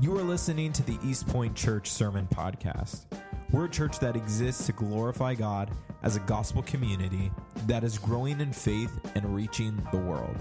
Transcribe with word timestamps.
You 0.00 0.18
are 0.18 0.22
listening 0.22 0.72
to 0.72 0.82
the 0.82 0.98
East 1.04 1.28
Point 1.28 1.54
Church 1.54 1.88
Sermon 1.88 2.26
Podcast. 2.26 3.04
We're 3.52 3.66
a 3.66 3.70
church 3.70 4.00
that 4.00 4.16
exists 4.16 4.66
to 4.66 4.72
glorify 4.72 5.34
God 5.34 5.70
as 6.02 6.16
a 6.16 6.20
gospel 6.20 6.62
community 6.62 7.30
that 7.68 7.84
is 7.84 7.96
growing 7.96 8.40
in 8.40 8.52
faith 8.52 8.90
and 9.14 9.34
reaching 9.34 9.80
the 9.92 9.98
world. 9.98 10.36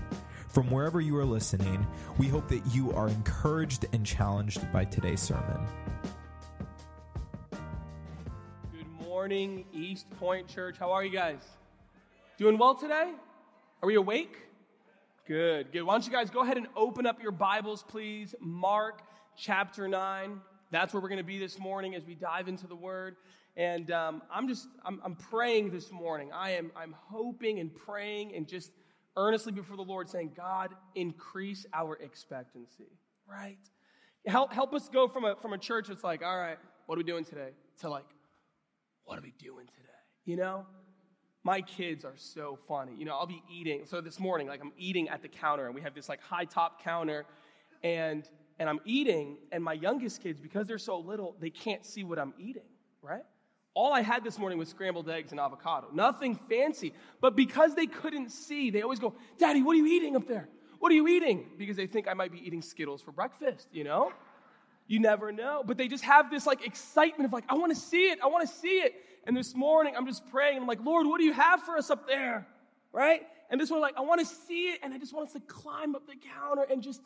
From 0.49 0.71
wherever 0.71 1.01
you 1.01 1.15
are 1.17 1.23
listening, 1.25 1.85
we 2.17 2.27
hope 2.27 2.47
that 2.47 2.65
you 2.73 2.91
are 2.93 3.07
encouraged 3.07 3.85
and 3.93 4.03
challenged 4.03 4.69
by 4.73 4.85
today's 4.85 5.21
sermon. 5.21 5.59
Good 8.71 9.07
morning, 9.07 9.65
East 9.71 10.09
Point 10.19 10.47
Church. 10.47 10.77
How 10.79 10.91
are 10.91 11.05
you 11.05 11.11
guys? 11.11 11.41
Doing 12.37 12.57
well 12.57 12.73
today? 12.73 13.11
Are 13.83 13.87
we 13.87 13.95
awake? 13.95 14.35
Good, 15.27 15.71
good. 15.71 15.83
Why 15.83 15.93
don't 15.93 16.05
you 16.05 16.11
guys 16.11 16.31
go 16.31 16.41
ahead 16.41 16.57
and 16.57 16.67
open 16.75 17.05
up 17.05 17.21
your 17.21 17.31
Bibles, 17.31 17.83
please? 17.83 18.33
Mark 18.41 19.03
chapter 19.37 19.87
9. 19.87 20.39
That's 20.71 20.93
where 20.93 21.01
we're 21.01 21.09
going 21.09 21.17
to 21.17 21.23
be 21.23 21.37
this 21.37 21.59
morning 21.59 21.95
as 21.95 22.05
we 22.05 22.15
dive 22.15 22.47
into 22.47 22.67
the 22.67 22.75
Word. 22.75 23.15
And 23.55 23.91
um, 23.91 24.23
I'm 24.31 24.47
just, 24.47 24.67
I'm, 24.83 24.99
I'm 25.03 25.15
praying 25.15 25.69
this 25.69 25.91
morning. 25.91 26.31
I 26.33 26.51
am, 26.51 26.71
I'm 26.75 26.95
hoping 27.07 27.59
and 27.59 27.73
praying 27.73 28.33
and 28.35 28.47
just 28.47 28.71
earnestly 29.15 29.51
before 29.51 29.77
the 29.77 29.83
Lord 29.83 30.09
saying, 30.09 30.31
God, 30.35 30.71
increase 30.95 31.65
our 31.73 31.95
expectancy, 31.97 32.97
right? 33.29 33.59
Help, 34.25 34.51
help 34.51 34.73
us 34.73 34.89
go 34.89 35.07
from 35.07 35.25
a, 35.25 35.35
from 35.35 35.53
a 35.53 35.57
church 35.57 35.87
that's 35.87 36.03
like, 36.03 36.23
all 36.23 36.37
right, 36.37 36.57
what 36.87 36.95
are 36.95 36.97
we 36.97 37.03
doing 37.03 37.23
today? 37.23 37.49
To 37.81 37.89
like, 37.89 38.05
what 39.05 39.19
are 39.19 39.21
we 39.21 39.33
doing 39.37 39.67
today? 39.67 39.89
You 40.25 40.37
know? 40.37 40.65
My 41.45 41.59
kids 41.59 42.05
are 42.05 42.15
so 42.15 42.57
funny. 42.69 42.93
You 42.97 43.03
know, 43.03 43.17
I'll 43.17 43.27
be 43.27 43.43
eating. 43.53 43.85
So 43.85 43.99
this 43.99 44.17
morning, 44.17 44.47
like 44.47 44.61
I'm 44.61 44.71
eating 44.77 45.09
at 45.09 45.21
the 45.21 45.27
counter, 45.27 45.65
and 45.65 45.75
we 45.75 45.81
have 45.81 45.93
this 45.93 46.07
like 46.07 46.21
high 46.21 46.45
top 46.45 46.81
counter, 46.81 47.25
and 47.83 48.25
and 48.59 48.69
I'm 48.69 48.79
eating, 48.85 49.37
and 49.51 49.63
my 49.63 49.73
youngest 49.73 50.21
kids, 50.21 50.39
because 50.39 50.67
they're 50.67 50.77
so 50.77 50.99
little, 50.99 51.35
they 51.39 51.49
can't 51.49 51.85
see 51.85 52.03
what 52.03 52.19
I'm 52.19 52.33
eating, 52.37 52.63
right? 53.01 53.23
All 53.75 53.91
I 53.91 54.01
had 54.01 54.23
this 54.23 54.37
morning 54.37 54.59
was 54.59 54.69
scrambled 54.69 55.09
eggs 55.09 55.31
and 55.31 55.39
avocado. 55.39 55.87
Nothing 55.91 56.39
fancy. 56.47 56.93
But 57.21 57.35
because 57.35 57.73
they 57.73 57.87
couldn't 57.87 58.31
see, 58.31 58.69
they 58.69 58.83
always 58.83 58.99
go, 58.99 59.15
Daddy, 59.39 59.63
what 59.63 59.73
are 59.73 59.79
you 59.79 59.87
eating 59.87 60.15
up 60.15 60.27
there? 60.27 60.47
What 60.79 60.91
are 60.91 60.95
you 60.95 61.07
eating? 61.07 61.45
Because 61.57 61.75
they 61.75 61.87
think 61.87 62.07
I 62.07 62.13
might 62.13 62.31
be 62.31 62.45
eating 62.45 62.61
Skittles 62.61 63.01
for 63.01 63.11
breakfast, 63.11 63.69
you 63.71 63.83
know? 63.83 64.11
You 64.85 64.99
never 64.99 65.31
know. 65.31 65.63
But 65.65 65.77
they 65.77 65.87
just 65.87 66.03
have 66.03 66.29
this 66.29 66.45
like 66.45 66.65
excitement 66.65 67.25
of 67.25 67.33
like, 67.33 67.45
I 67.49 67.55
want 67.55 67.73
to 67.73 67.79
see 67.79 68.09
it. 68.09 68.19
I 68.21 68.27
want 68.27 68.47
to 68.47 68.53
see 68.53 68.79
it. 68.79 68.93
And 69.25 69.35
this 69.35 69.55
morning, 69.55 69.95
I'm 69.97 70.05
just 70.05 70.29
praying. 70.29 70.57
I'm 70.57 70.67
like, 70.67 70.83
Lord, 70.83 71.07
what 71.07 71.19
do 71.19 71.23
you 71.23 71.33
have 71.33 71.63
for 71.63 71.77
us 71.77 71.89
up 71.89 72.05
there? 72.05 72.45
Right? 72.91 73.21
And 73.49 73.59
this 73.59 73.71
one, 73.71 73.81
like, 73.81 73.97
I 73.97 74.01
want 74.01 74.19
to 74.19 74.25
see 74.25 74.71
it. 74.71 74.81
And 74.83 74.93
I 74.93 74.97
just 74.99 75.13
want 75.13 75.27
us 75.27 75.33
to 75.33 75.39
climb 75.39 75.95
up 75.95 76.05
the 76.05 76.15
counter 76.15 76.67
and 76.69 76.83
just 76.83 77.01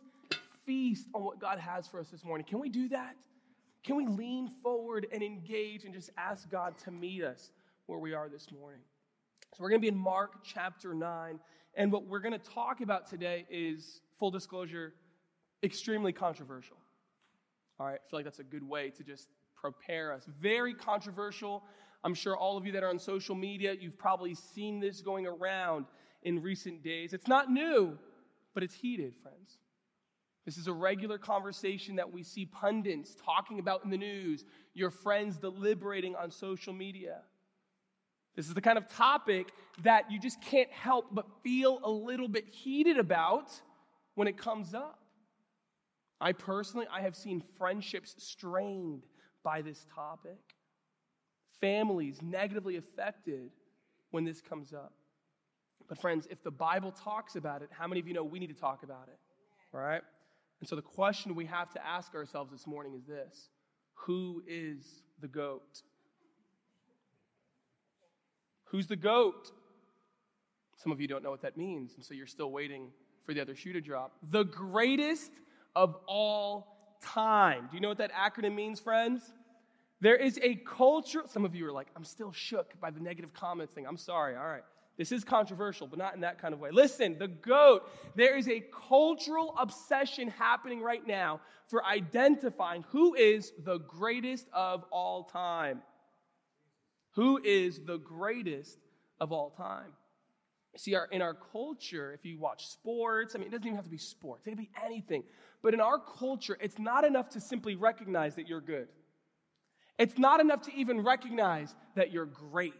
feast 0.68 1.08
on 1.16 1.24
what 1.24 1.40
God 1.40 1.58
has 1.58 1.88
for 1.88 2.00
us 2.00 2.10
this 2.10 2.24
morning. 2.24 2.46
Can 2.48 2.60
we 2.60 2.70
do 2.70 2.90
that? 2.90 3.16
Can 3.84 3.96
we 3.96 4.06
lean 4.06 4.50
forward 4.62 5.08
and 5.12 5.24
engage 5.24 5.86
and 5.86 5.94
just 5.94 6.12
ask 6.18 6.48
God 6.52 6.78
to 6.80 6.92
meet 6.92 7.24
us 7.24 7.52
where 7.88 7.98
we 7.98 8.14
are 8.14 8.30
this 8.30 8.52
morning? 8.52 8.82
So, 9.56 9.64
we're 9.64 9.70
going 9.70 9.82
to 9.82 9.86
be 9.86 9.88
in 9.88 9.98
Mark 9.98 10.44
chapter 10.44 10.94
9. 10.94 11.40
And 11.76 11.92
what 11.92 12.06
we're 12.06 12.20
going 12.20 12.38
to 12.38 12.52
talk 12.54 12.82
about 12.82 13.08
today 13.10 13.46
is, 13.50 14.02
full 14.20 14.30
disclosure, 14.30 14.94
extremely 15.64 16.12
controversial. 16.12 16.78
All 17.80 17.88
right, 17.88 18.00
I 18.06 18.10
feel 18.10 18.20
like 18.20 18.26
that's 18.26 18.40
a 18.40 18.44
good 18.44 18.68
way 18.68 18.90
to 18.90 19.04
just 19.04 19.30
prepare 19.56 20.12
us. 20.12 20.28
Very 20.42 20.74
controversial. 20.74 21.64
I'm 22.04 22.14
sure 22.14 22.36
all 22.36 22.58
of 22.58 22.66
you 22.66 22.72
that 22.74 22.84
are 22.84 22.90
on 22.90 23.00
social 23.00 23.36
media, 23.36 23.74
you've 23.80 23.98
probably 23.98 24.34
seen 24.34 24.80
this 24.80 25.02
going 25.02 25.26
around 25.26 25.86
in 26.24 26.42
recent 26.42 26.84
days. 26.84 27.14
It's 27.14 27.28
not 27.28 27.52
new, 27.52 27.98
but 28.54 28.64
it's 28.64 28.74
heated, 28.74 29.16
friends. 29.22 29.58
This 30.48 30.58
is 30.58 30.68
a 30.68 30.74
regular 30.74 31.18
conversation 31.18 31.98
that 31.98 32.10
we 32.10 32.24
see 32.24 32.46
pundits 32.46 33.18
talking 33.26 33.60
about 33.60 33.84
in 33.84 33.90
the 33.90 33.98
news, 33.98 34.46
your 34.74 34.90
friends 34.90 35.36
deliberating 35.36 36.16
on 36.16 36.32
social 36.32 36.72
media. 36.72 37.18
This 38.34 38.48
is 38.48 38.54
the 38.54 38.62
kind 38.62 38.78
of 38.78 38.88
topic 38.88 39.50
that 39.84 40.10
you 40.10 40.18
just 40.18 40.40
can't 40.40 40.72
help 40.72 41.08
but 41.12 41.26
feel 41.44 41.82
a 41.84 41.92
little 41.92 42.30
bit 42.30 42.48
heated 42.48 42.98
about 42.98 43.52
when 44.16 44.30
it 44.30 44.38
comes 44.38 44.74
up. 44.74 45.02
I 46.22 46.32
personally, 46.32 46.88
I 46.90 47.02
have 47.02 47.18
seen 47.18 47.44
friendships 47.58 48.16
strained 48.18 49.04
by 49.44 49.62
this 49.62 49.86
topic. 49.94 50.40
Families 51.60 52.22
negatively 52.22 52.78
affected 52.78 53.52
when 54.12 54.24
this 54.24 54.40
comes 54.40 54.72
up. 54.72 54.94
But 55.90 56.00
friends, 56.00 56.26
if 56.32 56.42
the 56.42 56.52
Bible 56.52 56.94
talks 56.94 57.36
about 57.36 57.64
it, 57.64 57.70
how 57.70 57.86
many 57.86 58.00
of 58.00 58.08
you 58.08 58.14
know 58.14 58.24
we 58.24 58.40
need 58.40 58.48
to 58.48 58.54
talk 58.54 58.84
about 58.84 59.10
it? 59.10 59.20
All 59.74 59.82
right? 59.82 60.04
And 60.60 60.68
so 60.68 60.76
the 60.76 60.82
question 60.82 61.36
we 61.36 61.46
have 61.46 61.72
to 61.74 61.86
ask 61.86 62.16
ourselves 62.16 62.52
this 62.52 62.66
morning 62.66 62.94
is 62.96 63.06
this 63.06 63.50
Who 64.06 64.44
is 64.48 65.04
the 65.22 65.28
goat? 65.28 65.82
Who's 68.66 68.88
the 68.88 68.96
goat? 68.96 69.52
Some 70.78 70.92
of 70.92 71.02
you 71.02 71.08
don't 71.08 71.24
know 71.24 71.32
what 71.32 71.42
that 71.42 71.58
means, 71.58 71.94
and 71.96 72.06
so 72.06 72.14
you're 72.14 72.28
still 72.28 72.52
waiting 72.52 72.92
for 73.26 73.34
the 73.34 73.42
other 73.42 73.56
shoe 73.56 73.74
to 73.74 73.82
drop. 73.82 74.14
The 74.32 74.44
greatest 74.44 75.32
of 75.76 75.96
all 76.08 76.78
time. 77.02 77.68
Do 77.70 77.76
you 77.76 77.82
know 77.82 77.90
what 77.90 77.98
that 77.98 78.12
acronym 78.12 78.56
means, 78.56 78.80
friends? 78.80 79.32
There 80.00 80.16
is 80.16 80.40
a 80.44 80.56
culture. 80.56 81.24
Some 81.28 81.46
of 81.46 81.56
you 81.56 81.68
are 81.68 81.72
like, 81.72 81.88
I'm 81.96 82.04
still 82.04 82.32
shook 82.32 82.80
by 82.80 82.92
the 82.92 83.00
negative 83.00 83.34
comments 83.34 83.74
thing. 83.74 83.88
I'm 83.88 83.98
sorry. 83.98 84.36
All 84.36 84.46
right. 84.46 84.64
This 84.98 85.12
is 85.12 85.24
controversial, 85.24 85.86
but 85.86 86.00
not 86.00 86.16
in 86.16 86.22
that 86.22 86.42
kind 86.42 86.54
of 86.54 86.60
way. 86.60 86.72
Listen, 86.72 87.18
the 87.20 87.28
goat, 87.28 87.88
there 88.16 88.36
is 88.36 88.48
a 88.48 88.64
cultural 88.90 89.54
obsession 89.58 90.28
happening 90.28 90.82
right 90.82 91.06
now 91.06 91.40
for 91.68 91.86
identifying 91.86 92.84
who 92.90 93.14
is 93.14 93.54
the 93.64 93.78
greatest 93.78 94.48
of 94.54 94.84
all 94.92 95.26
time. 95.26 95.82
Who 97.12 97.40
is 97.44 97.80
the 97.86 97.98
greatest 97.98 98.80
of 99.20 99.32
all 99.32 99.52
time? 99.52 99.94
See, 100.76 100.96
our, 100.96 101.06
in 101.06 101.22
our 101.22 101.34
culture, 101.34 102.14
if 102.14 102.26
you 102.26 102.40
watch 102.40 102.68
sports, 102.68 103.36
I 103.36 103.40
mean, 103.40 103.48
it 103.48 103.52
doesn't 103.52 103.66
even 103.66 103.76
have 103.76 103.86
to 103.86 103.92
be 103.92 103.98
sports, 103.98 104.46
it 104.46 104.52
can 104.52 104.58
be 104.58 104.70
anything. 104.84 105.24
But 105.62 105.74
in 105.74 105.82
our 105.82 106.00
culture, 106.00 106.58
it's 106.60 106.78
not 106.80 107.04
enough 107.04 107.30
to 107.30 107.42
simply 107.42 107.76
recognize 107.76 108.36
that 108.36 108.48
you're 108.48 108.62
good. 108.62 108.88
It's 109.98 110.18
not 110.18 110.40
enough 110.40 110.62
to 110.64 110.74
even 110.76 111.04
recognize 111.04 111.74
that 111.96 112.12
you're 112.12 112.26
great. 112.26 112.74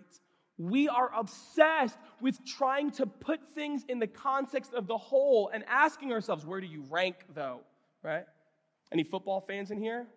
We 0.58 0.88
are 0.88 1.12
obsessed 1.16 1.98
with 2.20 2.44
trying 2.46 2.92
to 2.92 3.06
put 3.06 3.40
things 3.54 3.84
in 3.88 4.00
the 4.00 4.08
context 4.08 4.74
of 4.74 4.88
the 4.88 4.98
whole 4.98 5.50
and 5.54 5.64
asking 5.68 6.12
ourselves, 6.12 6.46
where 6.46 6.60
do 6.60 6.68
you 6.68 6.84
rank 6.90 7.16
though? 7.36 7.60
Right? 8.02 8.26
Any 8.92 9.04
football 9.04 9.42
fans 9.42 9.70
in 9.70 9.80
here? 9.80 10.08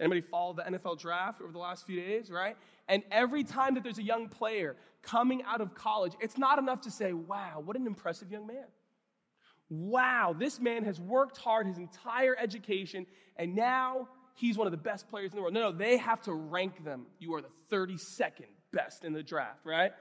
Anybody 0.00 0.22
follow 0.22 0.54
the 0.54 0.62
NFL 0.62 0.98
draft 0.98 1.42
over 1.42 1.52
the 1.52 1.58
last 1.58 1.86
few 1.86 2.00
days, 2.00 2.30
right? 2.30 2.56
And 2.88 3.02
every 3.10 3.44
time 3.44 3.74
that 3.74 3.84
there's 3.84 3.98
a 3.98 4.02
young 4.02 4.28
player 4.28 4.76
coming 5.02 5.42
out 5.44 5.60
of 5.60 5.74
college, 5.74 6.12
it's 6.20 6.38
not 6.38 6.58
enough 6.58 6.80
to 6.82 6.90
say, 6.90 7.12
wow, 7.12 7.62
what 7.64 7.76
an 7.76 7.86
impressive 7.86 8.30
young 8.30 8.46
man. 8.46 8.64
Wow, 9.68 10.34
this 10.36 10.60
man 10.60 10.84
has 10.84 10.98
worked 10.98 11.36
hard 11.36 11.66
his 11.66 11.78
entire 11.78 12.36
education, 12.38 13.06
and 13.36 13.54
now 13.54 14.08
he's 14.34 14.56
one 14.56 14.66
of 14.66 14.70
the 14.70 14.76
best 14.76 15.08
players 15.08 15.30
in 15.30 15.36
the 15.36 15.42
world. 15.42 15.54
No, 15.54 15.70
no, 15.70 15.72
they 15.72 15.98
have 15.98 16.20
to 16.22 16.32
rank 16.32 16.84
them. 16.84 17.06
You 17.18 17.34
are 17.34 17.42
the 17.42 17.48
32nd 17.70 18.46
best 18.72 19.04
in 19.04 19.12
the 19.12 19.22
draft, 19.22 19.60
right? 19.64 19.92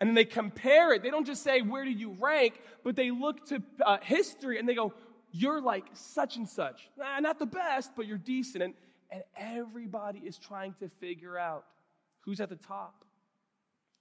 And 0.00 0.08
then 0.08 0.14
they 0.14 0.24
compare 0.24 0.92
it. 0.92 1.02
They 1.02 1.10
don't 1.10 1.26
just 1.26 1.42
say, 1.42 1.62
where 1.62 1.84
do 1.84 1.90
you 1.90 2.16
rank? 2.20 2.60
But 2.84 2.96
they 2.96 3.10
look 3.10 3.46
to 3.48 3.62
uh, 3.84 3.98
history 4.02 4.58
and 4.58 4.68
they 4.68 4.74
go, 4.74 4.92
you're 5.32 5.60
like 5.60 5.84
such 5.92 6.36
and 6.36 6.48
such. 6.48 6.88
Nah, 6.98 7.18
not 7.20 7.38
the 7.38 7.46
best, 7.46 7.92
but 7.96 8.06
you're 8.06 8.18
decent. 8.18 8.62
And, 8.62 8.74
and 9.10 9.22
everybody 9.36 10.20
is 10.20 10.38
trying 10.38 10.74
to 10.80 10.88
figure 11.00 11.38
out 11.38 11.64
who's 12.20 12.40
at 12.40 12.48
the 12.48 12.56
top, 12.56 13.04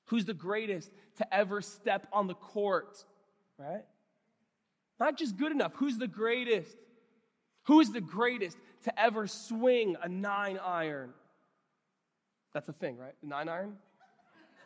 who's 0.06 0.26
the 0.26 0.34
greatest 0.34 0.92
to 1.18 1.34
ever 1.34 1.62
step 1.62 2.08
on 2.12 2.28
the 2.28 2.34
court, 2.34 3.04
right? 3.58 3.86
Not 5.00 5.18
just 5.18 5.38
good 5.38 5.52
enough, 5.52 5.74
who's 5.76 5.98
the 5.98 6.08
greatest? 6.08 6.76
Who 7.64 7.80
is 7.80 7.92
the 7.92 8.02
greatest 8.02 8.58
to 8.84 9.00
ever 9.00 9.28
swing 9.28 9.96
a 10.02 10.08
nine 10.08 10.60
iron? 10.64 11.14
That's 12.54 12.70
a 12.70 12.74
thing, 12.74 12.98
right? 12.98 13.14
The 13.22 13.28
nine 13.28 13.50
iron? 13.50 13.76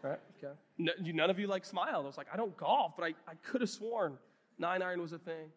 Right? 0.01 0.19
Okay. 0.41 0.53
none 0.77 1.29
of 1.29 1.39
you 1.39 1.47
like 1.47 1.65
smiled. 1.65 2.05
I 2.05 2.07
was 2.07 2.17
like, 2.17 2.27
I 2.33 2.37
don't 2.37 2.55
golf, 2.55 2.93
but 2.97 3.03
I, 3.03 3.07
I 3.27 3.35
could 3.43 3.61
have 3.61 3.69
sworn 3.69 4.17
nine 4.57 4.81
iron 4.81 5.01
was 5.01 5.13
a 5.13 5.17
thing. 5.17 5.51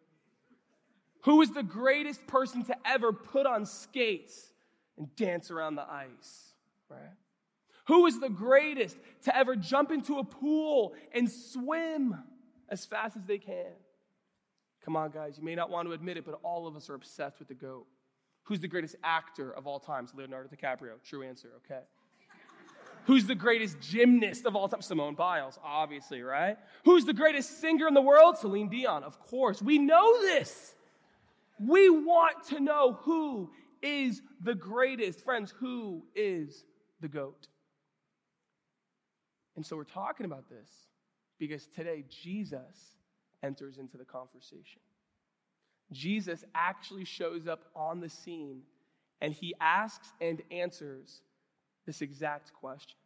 Who 1.25 1.43
is 1.43 1.51
the 1.51 1.63
greatest 1.63 2.27
person 2.27 2.65
to 2.65 2.77
ever 2.85 3.13
put 3.13 3.47
on 3.47 3.67
skates 3.67 4.51
and 4.97 5.15
dance 5.17 5.51
around 5.51 5.77
the 5.77 5.89
ice? 5.89 6.55
Right? 6.89 7.01
Who 7.87 8.07
is 8.07 8.21
the 8.21 8.29
greatest 8.29 8.97
to 9.25 9.37
ever 9.37 9.57
jump 9.57 9.91
into 9.91 10.19
a 10.19 10.25
pool 10.25 10.95
and 11.13 11.31
swim 11.31 12.17
as 12.69 12.85
fast 12.85 13.17
as 13.17 13.25
they 13.25 13.39
can? 13.39 13.73
Come 14.85 14.97
on, 14.97 15.11
guys, 15.11 15.39
you 15.39 15.45
may 15.45 15.55
not 15.55 15.71
want 15.71 15.87
to 15.87 15.93
admit 15.93 16.17
it, 16.17 16.25
but 16.25 16.41
all 16.43 16.67
of 16.67 16.75
us 16.75 16.91
are 16.91 16.95
obsessed 16.95 17.39
with 17.39 17.49
the 17.49 17.55
GOAT. 17.55 17.87
Who's 18.45 18.59
the 18.59 18.69
greatest 18.69 18.97
actor 19.05 19.53
of 19.53 19.69
all 19.69 19.79
times? 19.79 20.13
Leonardo 20.17 20.49
DiCaprio. 20.49 21.01
True 21.05 21.23
answer, 21.23 21.51
okay. 21.65 21.83
Who's 23.07 23.27
the 23.27 23.35
greatest 23.35 23.81
gymnast 23.81 24.47
of 24.47 24.55
all 24.55 24.69
time? 24.69 24.83
Simone 24.83 25.15
Biles, 25.15 25.59
obviously, 25.65 26.23
right? 26.23 26.57
Who's 26.85 27.05
the 27.05 27.13
greatest 27.13 27.61
singer 27.61 27.89
in 27.89 27.95
the 27.95 28.03
world? 28.03 28.39
Celine 28.39 28.69
Dion, 28.69 29.03
of 29.03 29.19
course. 29.21 29.61
We 29.61 29.79
know 29.79 30.21
this. 30.21 30.75
We 31.59 31.91
want 31.91 32.47
to 32.49 32.61
know 32.61 32.99
who 33.03 33.51
is 33.83 34.23
the 34.41 34.55
greatest? 34.55 35.21
Friends, 35.21 35.53
who 35.59 36.05
is 36.15 36.65
the 37.01 37.09
goat? 37.09 37.49
And 39.57 39.67
so 39.67 39.77
we're 39.77 39.85
talking 39.85 40.25
about 40.25 40.49
this 40.49 40.69
because 41.39 41.67
today 41.67 42.05
Jesus 42.09 42.97
enters 43.43 43.79
into 43.79 43.97
the 43.97 44.05
conversation. 44.05 44.81
Jesus 45.91 46.45
actually 46.55 47.05
shows 47.05 47.47
up 47.47 47.65
on 47.75 48.01
the 48.01 48.09
scene 48.09 48.63
and 49.21 49.35
he 49.35 49.55
asks 49.61 50.13
and 50.21 50.41
answers 50.51 51.21
this 51.87 52.03
exact 52.03 52.53
question. 52.53 52.97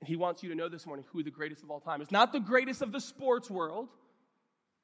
And 0.00 0.08
he 0.08 0.16
wants 0.16 0.42
you 0.42 0.48
to 0.50 0.54
know 0.54 0.68
this 0.68 0.86
morning 0.86 1.04
who 1.12 1.22
the 1.22 1.30
greatest 1.30 1.62
of 1.62 1.70
all 1.70 1.80
time 1.80 2.00
is. 2.00 2.10
Not 2.10 2.32
the 2.32 2.40
greatest 2.40 2.82
of 2.82 2.92
the 2.92 3.00
sports 3.00 3.50
world, 3.50 3.88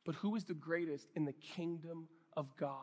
but 0.05 0.15
who 0.17 0.35
is 0.35 0.45
the 0.45 0.55
greatest 0.55 1.07
in 1.15 1.25
the 1.25 1.33
kingdom 1.33 2.09
of 2.37 2.57
God. 2.57 2.79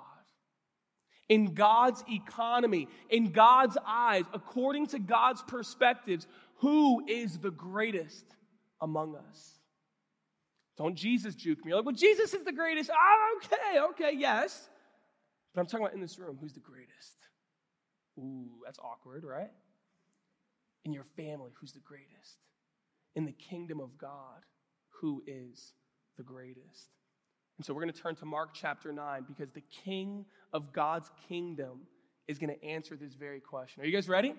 In 1.29 1.53
God's 1.53 2.03
economy, 2.09 2.87
in 3.09 3.31
God's 3.31 3.77
eyes, 3.85 4.25
according 4.33 4.87
to 4.87 4.99
God's 4.99 5.41
perspectives, 5.43 6.27
who 6.57 7.05
is 7.07 7.37
the 7.37 7.51
greatest 7.51 8.25
among 8.81 9.15
us? 9.15 9.59
Don't 10.77 10.95
Jesus 10.95 11.35
juke 11.35 11.63
me. 11.63 11.69
You're 11.69 11.77
like, 11.77 11.85
well, 11.85 11.95
Jesus 11.95 12.33
is 12.33 12.43
the 12.43 12.51
greatest. 12.51 12.89
Oh, 12.93 13.37
okay, 13.37 13.79
okay, 13.91 14.17
yes. 14.17 14.69
But 15.53 15.61
I'm 15.61 15.67
talking 15.67 15.85
about 15.85 15.93
in 15.93 16.01
this 16.01 16.17
room, 16.17 16.37
who's 16.41 16.53
the 16.53 16.59
greatest? 16.59 17.17
Ooh, 18.17 18.49
that's 18.65 18.79
awkward, 18.79 19.23
right? 19.23 19.51
In 20.83 20.93
your 20.93 21.05
family, 21.15 21.51
who's 21.59 21.73
the 21.73 21.79
greatest? 21.79 22.37
In 23.15 23.25
the 23.25 23.33
kingdom 23.33 23.79
of 23.79 23.97
God, 23.97 24.45
who 24.89 25.21
is 25.27 25.73
the 26.17 26.23
greatest? 26.23 26.89
And 27.57 27.65
so 27.65 27.73
we're 27.73 27.81
going 27.81 27.93
to 27.93 28.01
turn 28.01 28.15
to 28.15 28.25
Mark 28.25 28.51
chapter 28.53 28.91
9 28.91 29.25
because 29.27 29.51
the 29.51 29.63
king 29.83 30.25
of 30.53 30.73
God's 30.73 31.11
kingdom 31.27 31.81
is 32.27 32.39
going 32.39 32.49
to 32.49 32.65
answer 32.65 32.95
this 32.95 33.13
very 33.13 33.39
question. 33.39 33.83
Are 33.83 33.85
you 33.85 33.91
guys 33.91 34.09
ready? 34.09 34.33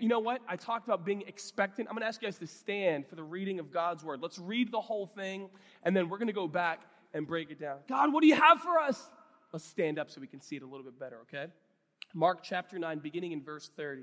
You 0.00 0.08
know 0.08 0.18
what? 0.18 0.40
I 0.48 0.56
talked 0.56 0.86
about 0.86 1.04
being 1.04 1.22
expectant. 1.26 1.88
I'm 1.88 1.94
going 1.94 2.02
to 2.02 2.08
ask 2.08 2.20
you 2.20 2.28
guys 2.28 2.38
to 2.38 2.46
stand 2.46 3.06
for 3.06 3.14
the 3.14 3.22
reading 3.22 3.58
of 3.60 3.72
God's 3.72 4.04
word. 4.04 4.20
Let's 4.20 4.38
read 4.38 4.70
the 4.72 4.80
whole 4.80 5.06
thing, 5.06 5.48
and 5.84 5.96
then 5.96 6.08
we're 6.08 6.18
going 6.18 6.26
to 6.28 6.32
go 6.32 6.48
back 6.48 6.82
and 7.14 7.26
break 7.26 7.50
it 7.50 7.60
down. 7.60 7.78
God, 7.88 8.12
what 8.12 8.20
do 8.20 8.26
you 8.26 8.34
have 8.34 8.60
for 8.60 8.78
us? 8.78 9.08
Let's 9.52 9.64
stand 9.64 9.98
up 9.98 10.10
so 10.10 10.20
we 10.20 10.26
can 10.26 10.40
see 10.40 10.56
it 10.56 10.62
a 10.62 10.66
little 10.66 10.84
bit 10.84 10.98
better, 10.98 11.18
okay? 11.22 11.46
Mark 12.12 12.42
chapter 12.42 12.78
9, 12.78 12.98
beginning 12.98 13.32
in 13.32 13.42
verse 13.42 13.70
30. 13.76 14.02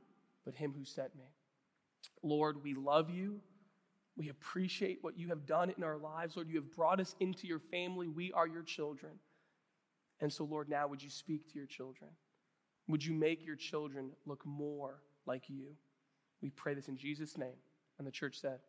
but 0.45 0.55
him 0.55 0.73
who 0.77 0.85
sent 0.85 1.15
me. 1.15 1.25
Lord, 2.23 2.63
we 2.63 2.73
love 2.73 3.09
you 3.09 3.41
we 4.17 4.29
appreciate 4.29 4.99
what 5.01 5.17
you 5.17 5.29
have 5.29 5.45
done 5.45 5.73
in 5.75 5.83
our 5.83 5.97
lives. 5.97 6.35
Lord, 6.35 6.49
you 6.49 6.57
have 6.57 6.71
brought 6.75 6.99
us 6.99 7.15
into 7.19 7.47
your 7.47 7.59
family. 7.59 8.07
We 8.07 8.31
are 8.33 8.47
your 8.47 8.63
children. 8.63 9.13
And 10.19 10.31
so, 10.31 10.43
Lord, 10.43 10.69
now 10.69 10.87
would 10.87 11.01
you 11.01 11.09
speak 11.09 11.51
to 11.51 11.57
your 11.57 11.65
children? 11.65 12.09
Would 12.87 13.03
you 13.03 13.13
make 13.13 13.45
your 13.45 13.55
children 13.55 14.11
look 14.25 14.45
more 14.45 15.01
like 15.25 15.49
you? 15.49 15.75
We 16.41 16.49
pray 16.49 16.73
this 16.73 16.87
in 16.87 16.97
Jesus' 16.97 17.37
name. 17.37 17.55
And 17.97 18.07
the 18.07 18.11
church 18.11 18.39
said, 18.39 18.59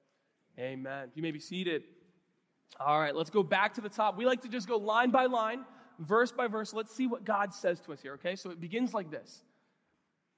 Amen. 0.59 1.11
You 1.15 1.23
may 1.23 1.31
be 1.31 1.39
seated. 1.39 1.83
All 2.79 3.01
right, 3.01 3.15
let's 3.15 3.31
go 3.31 3.43
back 3.43 3.75
to 3.75 3.81
the 3.81 3.89
top. 3.89 4.17
We 4.17 4.27
like 4.27 4.43
to 4.43 4.49
just 4.49 4.69
go 4.69 4.77
line 4.77 5.11
by 5.11 5.27
line, 5.27 5.65
verse 5.99 6.31
by 6.31 6.47
verse. 6.47 6.73
Let's 6.73 6.95
see 6.95 7.07
what 7.07 7.25
God 7.25 7.53
says 7.53 7.81
to 7.81 7.93
us 7.93 8.01
here, 8.01 8.15
okay? 8.15 8.37
So 8.37 8.51
it 8.51 8.61
begins 8.61 8.95
like 8.95 9.11
this 9.11 9.43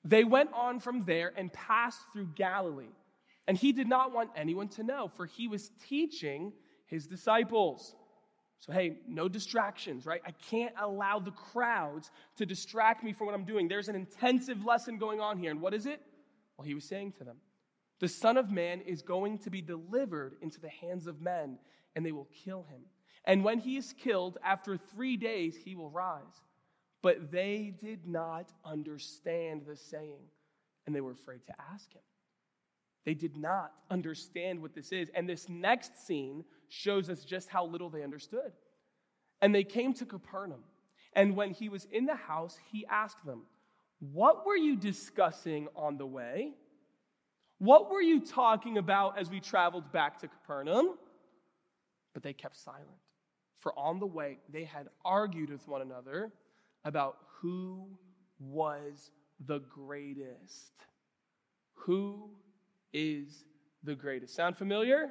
They 0.05 0.25
went 0.25 0.53
on 0.53 0.81
from 0.81 1.05
there 1.05 1.33
and 1.37 1.53
passed 1.53 2.01
through 2.13 2.29
Galilee. 2.35 2.93
And 3.47 3.57
he 3.57 3.73
did 3.73 3.89
not 3.89 4.13
want 4.13 4.31
anyone 4.37 4.69
to 4.69 4.83
know, 4.83 5.09
for 5.09 5.27
he 5.27 5.49
was 5.49 5.71
teaching 5.87 6.53
his 6.87 7.07
disciples. 7.07 7.95
So, 8.61 8.73
hey, 8.73 8.99
no 9.07 9.29
distractions, 9.29 10.07
right? 10.07 10.23
I 10.27 10.31
can't 10.31 10.75
allow 10.81 11.19
the 11.19 11.31
crowds 11.31 12.11
to 12.37 12.47
distract 12.47 13.05
me 13.05 13.13
from 13.13 13.27
what 13.27 13.35
I'm 13.35 13.45
doing. 13.45 13.69
There's 13.69 13.89
an 13.89 13.95
intensive 13.95 14.65
lesson 14.65 14.97
going 14.97 15.21
on 15.21 15.39
here. 15.39 15.51
And 15.51 15.61
what 15.61 15.75
is 15.75 15.85
it? 15.87 16.01
Well, 16.57 16.67
he 16.67 16.75
was 16.75 16.85
saying 16.85 17.13
to 17.19 17.25
them, 17.25 17.37
The 18.01 18.09
Son 18.09 18.39
of 18.39 18.51
Man 18.51 18.81
is 18.81 19.03
going 19.03 19.39
to 19.41 19.51
be 19.51 19.61
delivered 19.61 20.37
into 20.41 20.61
the 20.61 20.71
hands 20.71 21.07
of 21.07 21.21
men, 21.21 21.59
and 21.95 22.07
they 22.07 22.13
will 22.13 22.29
kill 22.45 22.63
him. 22.71 22.81
And 23.27 23.45
when 23.45 23.59
he 23.59 23.77
is 23.77 23.93
killed, 23.93 24.39
after 24.43 24.77
three 24.77 25.17
days, 25.17 25.57
he 25.63 25.75
will 25.75 25.91
rise. 25.91 26.43
But 27.05 27.31
they 27.31 27.75
did 27.83 28.09
not 28.09 28.51
understand 28.65 29.67
the 29.67 29.77
saying, 29.77 30.23
and 30.87 30.97
they 30.97 31.03
were 31.03 31.11
afraid 31.11 31.47
to 31.49 31.55
ask 31.71 31.93
him. 31.93 32.01
They 33.05 33.13
did 33.13 33.37
not 33.37 33.73
understand 33.91 34.63
what 34.63 34.75
this 34.75 34.91
is. 34.91 35.11
And 35.15 35.29
this 35.29 35.47
next 35.47 36.07
scene 36.07 36.45
shows 36.71 37.11
us 37.11 37.23
just 37.23 37.51
how 37.51 37.67
little 37.67 37.91
they 37.91 38.03
understood. 38.03 38.53
And 39.43 39.55
they 39.55 39.65
came 39.65 39.93
to 39.93 40.07
Capernaum. 40.07 40.65
And 41.13 41.37
when 41.37 41.51
he 41.51 41.69
was 41.69 41.87
in 41.93 42.07
the 42.07 42.15
house, 42.15 42.59
he 42.73 42.87
asked 42.87 43.27
them, 43.27 43.43
What 44.01 44.47
were 44.47 44.57
you 44.57 44.75
discussing 44.75 45.69
on 45.77 45.99
the 45.99 46.07
way? 46.07 46.55
What 47.59 47.91
were 47.91 48.01
you 48.01 48.25
talking 48.25 48.79
about 48.79 49.19
as 49.19 49.29
we 49.29 49.41
traveled 49.41 49.93
back 49.93 50.21
to 50.21 50.29
Capernaum? 50.29 50.95
But 52.15 52.23
they 52.23 52.33
kept 52.33 52.57
silent. 52.57 52.89
For 53.61 53.79
on 53.79 54.01
the 54.01 54.07
way, 54.07 54.39
they 54.51 54.65
had 54.65 54.89
argued 55.05 55.51
with 55.51 55.69
one 55.69 55.83
another 55.83 56.33
about 56.85 57.17
who 57.41 57.87
was 58.39 59.11
the 59.47 59.61
greatest. 59.61 60.73
Who 61.75 62.31
is 62.93 63.45
the 63.83 63.95
greatest. 63.95 64.35
Sound 64.35 64.57
familiar? 64.57 65.11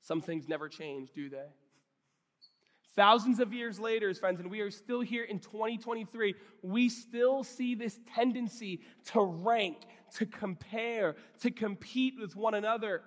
Some 0.00 0.20
things 0.20 0.48
never 0.48 0.68
change, 0.68 1.10
do 1.14 1.28
they? 1.28 1.46
Thousands 2.94 3.40
of 3.40 3.52
years 3.52 3.78
later, 3.78 4.12
friends, 4.14 4.40
and 4.40 4.50
we 4.50 4.60
are 4.60 4.70
still 4.70 5.02
here 5.02 5.24
in 5.24 5.38
2023, 5.38 6.34
we 6.62 6.88
still 6.88 7.44
see 7.44 7.74
this 7.74 8.00
tendency 8.14 8.80
to 9.12 9.20
rank, 9.20 9.76
to 10.14 10.24
compare, 10.24 11.16
to 11.42 11.50
compete 11.50 12.14
with 12.18 12.34
one 12.34 12.54
another. 12.54 13.02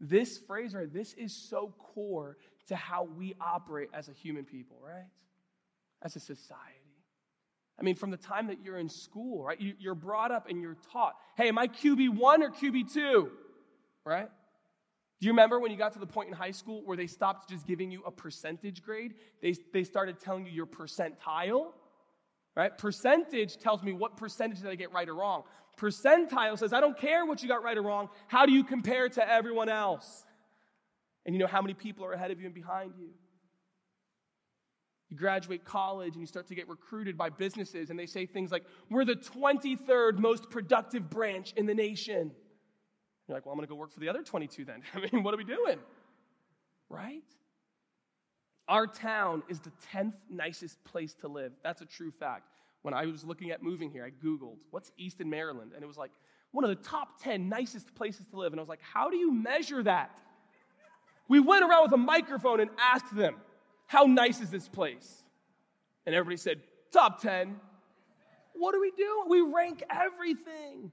This 0.00 0.38
phrase, 0.38 0.74
right, 0.74 0.90
this 0.90 1.12
is 1.12 1.34
so 1.34 1.74
core 1.78 2.38
to 2.68 2.76
how 2.76 3.04
we 3.04 3.34
operate 3.38 3.90
as 3.92 4.08
a 4.08 4.12
human 4.12 4.46
people, 4.46 4.78
right? 4.82 5.04
As 6.04 6.16
a 6.16 6.20
society. 6.20 6.82
I 7.78 7.82
mean, 7.82 7.94
from 7.94 8.10
the 8.10 8.16
time 8.16 8.48
that 8.48 8.58
you're 8.64 8.78
in 8.78 8.88
school, 8.88 9.44
right? 9.44 9.58
You're 9.60 9.94
brought 9.94 10.30
up 10.30 10.48
and 10.48 10.60
you're 10.60 10.76
taught, 10.92 11.14
hey, 11.36 11.48
am 11.48 11.58
I 11.58 11.68
QB1 11.68 12.20
or 12.20 12.50
QB2? 12.50 13.28
Right? 14.04 14.28
Do 15.20 15.26
you 15.26 15.32
remember 15.32 15.60
when 15.60 15.70
you 15.70 15.76
got 15.76 15.92
to 15.92 15.98
the 15.98 16.06
point 16.06 16.28
in 16.28 16.34
high 16.34 16.50
school 16.50 16.82
where 16.84 16.96
they 16.96 17.06
stopped 17.06 17.48
just 17.48 17.66
giving 17.66 17.90
you 17.90 18.02
a 18.04 18.10
percentage 18.10 18.82
grade? 18.82 19.14
They, 19.40 19.54
they 19.72 19.84
started 19.84 20.20
telling 20.20 20.46
you 20.46 20.52
your 20.52 20.66
percentile, 20.66 21.72
right? 22.56 22.76
Percentage 22.76 23.56
tells 23.58 23.82
me 23.82 23.92
what 23.92 24.16
percentage 24.16 24.60
did 24.60 24.68
I 24.68 24.74
get 24.74 24.92
right 24.92 25.08
or 25.08 25.14
wrong. 25.14 25.44
Percentile 25.78 26.58
says, 26.58 26.72
I 26.72 26.80
don't 26.80 26.98
care 26.98 27.24
what 27.24 27.42
you 27.42 27.48
got 27.48 27.62
right 27.62 27.78
or 27.78 27.82
wrong. 27.82 28.08
How 28.26 28.46
do 28.46 28.52
you 28.52 28.64
compare 28.64 29.08
to 29.08 29.28
everyone 29.28 29.68
else? 29.68 30.24
And 31.24 31.34
you 31.34 31.38
know 31.38 31.46
how 31.46 31.62
many 31.62 31.74
people 31.74 32.04
are 32.04 32.12
ahead 32.12 32.32
of 32.32 32.40
you 32.40 32.46
and 32.46 32.54
behind 32.54 32.94
you? 32.98 33.10
You 35.12 35.18
graduate 35.18 35.66
college 35.66 36.14
and 36.14 36.22
you 36.22 36.26
start 36.26 36.46
to 36.46 36.54
get 36.54 36.70
recruited 36.70 37.18
by 37.18 37.28
businesses, 37.28 37.90
and 37.90 37.98
they 37.98 38.06
say 38.06 38.24
things 38.24 38.50
like, 38.50 38.64
We're 38.88 39.04
the 39.04 39.16
23rd 39.16 40.16
most 40.16 40.48
productive 40.48 41.10
branch 41.10 41.52
in 41.54 41.66
the 41.66 41.74
nation. 41.74 42.32
You're 43.28 43.36
like, 43.36 43.44
Well, 43.44 43.52
I'm 43.52 43.58
going 43.58 43.68
to 43.68 43.70
go 43.70 43.74
work 43.74 43.92
for 43.92 44.00
the 44.00 44.08
other 44.08 44.22
22 44.22 44.64
then. 44.64 44.82
I 44.94 45.00
mean, 45.12 45.22
what 45.22 45.34
are 45.34 45.36
we 45.36 45.44
doing? 45.44 45.76
Right? 46.88 47.20
Our 48.68 48.86
town 48.86 49.42
is 49.50 49.60
the 49.60 49.72
10th 49.92 50.14
nicest 50.30 50.82
place 50.82 51.12
to 51.20 51.28
live. 51.28 51.52
That's 51.62 51.82
a 51.82 51.86
true 51.86 52.10
fact. 52.10 52.48
When 52.80 52.94
I 52.94 53.04
was 53.04 53.22
looking 53.22 53.50
at 53.50 53.62
moving 53.62 53.90
here, 53.90 54.06
I 54.06 54.24
Googled, 54.26 54.56
what's 54.70 54.92
Easton, 54.96 55.28
Maryland? 55.28 55.72
And 55.74 55.84
it 55.84 55.86
was 55.86 55.98
like 55.98 56.12
one 56.52 56.64
of 56.64 56.70
the 56.70 56.82
top 56.88 57.22
10 57.22 57.50
nicest 57.50 57.94
places 57.94 58.24
to 58.30 58.38
live. 58.38 58.54
And 58.54 58.60
I 58.60 58.62
was 58.62 58.70
like, 58.70 58.80
how 58.80 59.10
do 59.10 59.18
you 59.18 59.30
measure 59.30 59.82
that? 59.82 60.18
We 61.28 61.38
went 61.38 61.64
around 61.64 61.82
with 61.82 61.92
a 61.92 61.98
microphone 61.98 62.60
and 62.60 62.70
asked 62.78 63.14
them, 63.14 63.36
how 63.92 64.04
nice 64.04 64.40
is 64.40 64.48
this 64.48 64.70
place? 64.70 65.22
And 66.06 66.14
everybody 66.14 66.38
said, 66.38 66.62
top 66.92 67.20
10. 67.20 67.60
What 68.54 68.72
do 68.72 68.80
we 68.80 68.90
do? 68.96 69.24
We 69.28 69.42
rank 69.42 69.82
everything. 69.90 70.90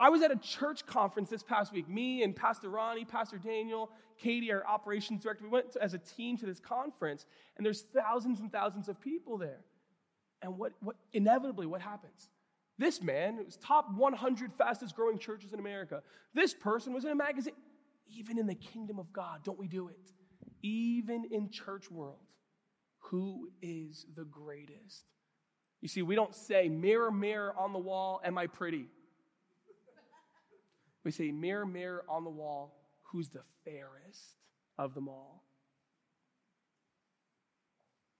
I 0.00 0.08
was 0.08 0.20
at 0.22 0.32
a 0.32 0.36
church 0.36 0.84
conference 0.84 1.30
this 1.30 1.44
past 1.44 1.72
week. 1.72 1.88
Me 1.88 2.24
and 2.24 2.34
Pastor 2.34 2.68
Ronnie, 2.70 3.04
Pastor 3.04 3.38
Daniel, 3.38 3.88
Katie, 4.18 4.52
our 4.52 4.66
operations 4.66 5.22
director, 5.22 5.44
we 5.44 5.50
went 5.50 5.70
to, 5.74 5.82
as 5.82 5.94
a 5.94 5.98
team 5.98 6.36
to 6.38 6.46
this 6.46 6.58
conference, 6.58 7.24
and 7.56 7.64
there's 7.64 7.82
thousands 7.94 8.40
and 8.40 8.50
thousands 8.50 8.88
of 8.88 9.00
people 9.00 9.38
there. 9.38 9.60
And 10.42 10.58
what, 10.58 10.72
what 10.80 10.96
inevitably, 11.12 11.66
what 11.66 11.82
happens? 11.82 12.30
This 12.78 13.00
man, 13.00 13.38
was 13.44 13.58
top 13.58 13.94
100 13.94 14.52
fastest 14.54 14.96
growing 14.96 15.20
churches 15.20 15.52
in 15.52 15.60
America. 15.60 16.02
This 16.34 16.52
person 16.52 16.92
was 16.92 17.04
in 17.04 17.12
a 17.12 17.14
magazine. 17.14 17.54
Even 18.08 18.40
in 18.40 18.48
the 18.48 18.56
kingdom 18.56 18.98
of 18.98 19.12
God, 19.12 19.44
don't 19.44 19.58
we 19.58 19.68
do 19.68 19.86
it? 19.86 20.10
Even 20.62 21.24
in 21.30 21.50
church 21.50 21.90
world, 21.90 22.18
who 22.98 23.50
is 23.60 24.06
the 24.16 24.24
greatest? 24.24 25.04
You 25.80 25.88
see, 25.88 26.02
we 26.02 26.14
don't 26.14 26.34
say, 26.34 26.68
mirror, 26.68 27.10
mirror 27.10 27.52
on 27.58 27.72
the 27.72 27.78
wall, 27.78 28.20
am 28.24 28.38
I 28.38 28.46
pretty? 28.46 28.86
We 31.04 31.10
say, 31.10 31.32
Mirror, 31.32 31.66
mirror 31.66 32.04
on 32.08 32.24
the 32.24 32.30
wall, 32.30 32.76
who's 33.02 33.28
the 33.28 33.42
fairest 33.64 34.36
of 34.78 34.94
them 34.94 35.08
all? 35.08 35.42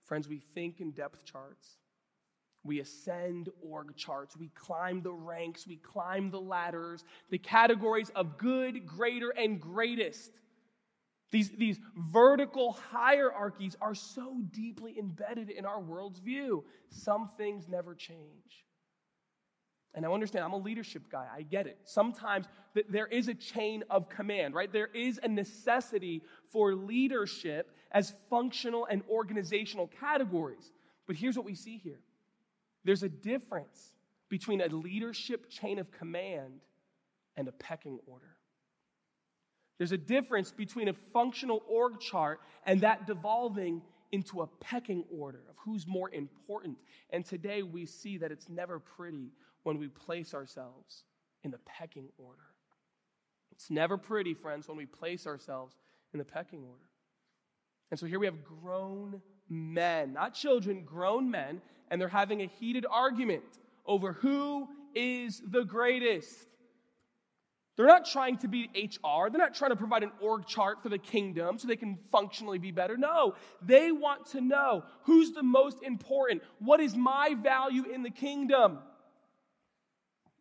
Friends, 0.05 0.27
we 0.27 0.39
think 0.39 0.81
in 0.81 0.91
depth 0.91 1.23
charts. 1.25 1.77
We 2.65 2.79
ascend 2.79 3.49
org 3.61 3.95
charts. 3.95 4.37
We 4.37 4.49
climb 4.49 5.01
the 5.01 5.11
ranks. 5.11 5.65
We 5.67 5.77
climb 5.77 6.29
the 6.29 6.39
ladders, 6.39 7.03
the 7.29 7.37
categories 7.37 8.09
of 8.15 8.37
good, 8.37 8.85
greater, 8.85 9.29
and 9.29 9.59
greatest. 9.59 10.31
These, 11.33 11.49
these 11.57 11.79
vertical 11.97 12.73
hierarchies 12.91 13.75
are 13.81 13.95
so 13.95 14.37
deeply 14.51 14.99
embedded 14.99 15.49
in 15.49 15.65
our 15.65 15.81
world's 15.81 16.19
view. 16.19 16.63
Some 16.91 17.27
things 17.27 17.67
never 17.67 17.95
change. 17.95 18.67
And 19.95 20.05
I 20.05 20.11
understand, 20.11 20.45
I'm 20.45 20.53
a 20.53 20.57
leadership 20.57 21.09
guy. 21.11 21.25
I 21.35 21.41
get 21.41 21.65
it. 21.65 21.79
Sometimes 21.85 22.45
th- 22.75 22.85
there 22.87 23.07
is 23.07 23.29
a 23.29 23.33
chain 23.33 23.83
of 23.89 24.09
command, 24.09 24.53
right? 24.53 24.71
There 24.71 24.89
is 24.93 25.19
a 25.23 25.27
necessity 25.27 26.21
for 26.51 26.75
leadership 26.75 27.75
as 27.91 28.13
functional 28.29 28.85
and 28.85 29.01
organizational 29.09 29.87
categories. 29.87 30.71
But 31.07 31.15
here's 31.15 31.35
what 31.35 31.45
we 31.45 31.55
see 31.55 31.77
here 31.77 31.99
there's 32.83 33.01
a 33.01 33.09
difference 33.09 33.95
between 34.29 34.61
a 34.61 34.67
leadership 34.67 35.49
chain 35.49 35.79
of 35.79 35.91
command 35.91 36.61
and 37.35 37.47
a 37.47 37.51
pecking 37.53 37.97
order. 38.05 38.37
There's 39.77 39.91
a 39.91 39.97
difference 39.97 40.51
between 40.51 40.87
a 40.87 40.93
functional 41.11 41.63
org 41.67 41.99
chart 41.99 42.39
and 42.65 42.81
that 42.81 43.07
devolving 43.07 43.81
into 44.11 44.41
a 44.41 44.47
pecking 44.61 45.03
order 45.11 45.41
of 45.49 45.55
who's 45.57 45.87
more 45.87 46.09
important. 46.11 46.77
And 47.09 47.25
today 47.25 47.63
we 47.63 47.85
see 47.85 48.17
that 48.19 48.31
it's 48.31 48.47
never 48.47 48.79
pretty 48.79 49.31
when 49.63 49.79
we 49.79 49.87
place 49.87 50.33
ourselves 50.33 51.03
in 51.43 51.51
the 51.51 51.57
pecking 51.65 52.09
order. 52.17 52.43
It's 53.51 53.71
never 53.71 53.97
pretty, 53.97 54.33
friends, 54.33 54.67
when 54.67 54.77
we 54.77 54.85
place 54.85 55.25
ourselves 55.25 55.75
in 56.13 56.19
the 56.19 56.25
pecking 56.25 56.63
order. 56.63 56.85
And 57.91 57.99
so 57.99 58.05
here 58.05 58.19
we 58.19 58.25
have 58.27 58.43
grown 58.43 59.21
men, 59.49 60.13
not 60.13 60.33
children, 60.33 60.83
grown 60.83 61.29
men, 61.29 61.61
and 61.89 61.99
they're 61.99 62.07
having 62.07 62.41
a 62.41 62.47
heated 62.59 62.85
argument 62.89 63.43
over 63.85 64.13
who 64.13 64.67
is 64.95 65.41
the 65.47 65.63
greatest. 65.63 66.47
They're 67.75 67.87
not 67.87 68.05
trying 68.05 68.37
to 68.37 68.47
be 68.47 68.69
HR. 68.75 69.29
They're 69.29 69.39
not 69.39 69.55
trying 69.55 69.71
to 69.71 69.75
provide 69.75 70.03
an 70.03 70.11
org 70.21 70.45
chart 70.45 70.83
for 70.83 70.89
the 70.89 70.99
kingdom 70.99 71.57
so 71.57 71.67
they 71.67 71.75
can 71.75 71.97
functionally 72.11 72.59
be 72.59 72.71
better. 72.71 72.97
No, 72.97 73.33
they 73.61 73.91
want 73.91 74.27
to 74.27 74.41
know 74.41 74.83
who's 75.03 75.31
the 75.31 75.41
most 75.41 75.81
important. 75.81 76.43
What 76.59 76.79
is 76.79 76.95
my 76.95 77.35
value 77.41 77.85
in 77.91 78.03
the 78.03 78.11
kingdom? 78.11 78.79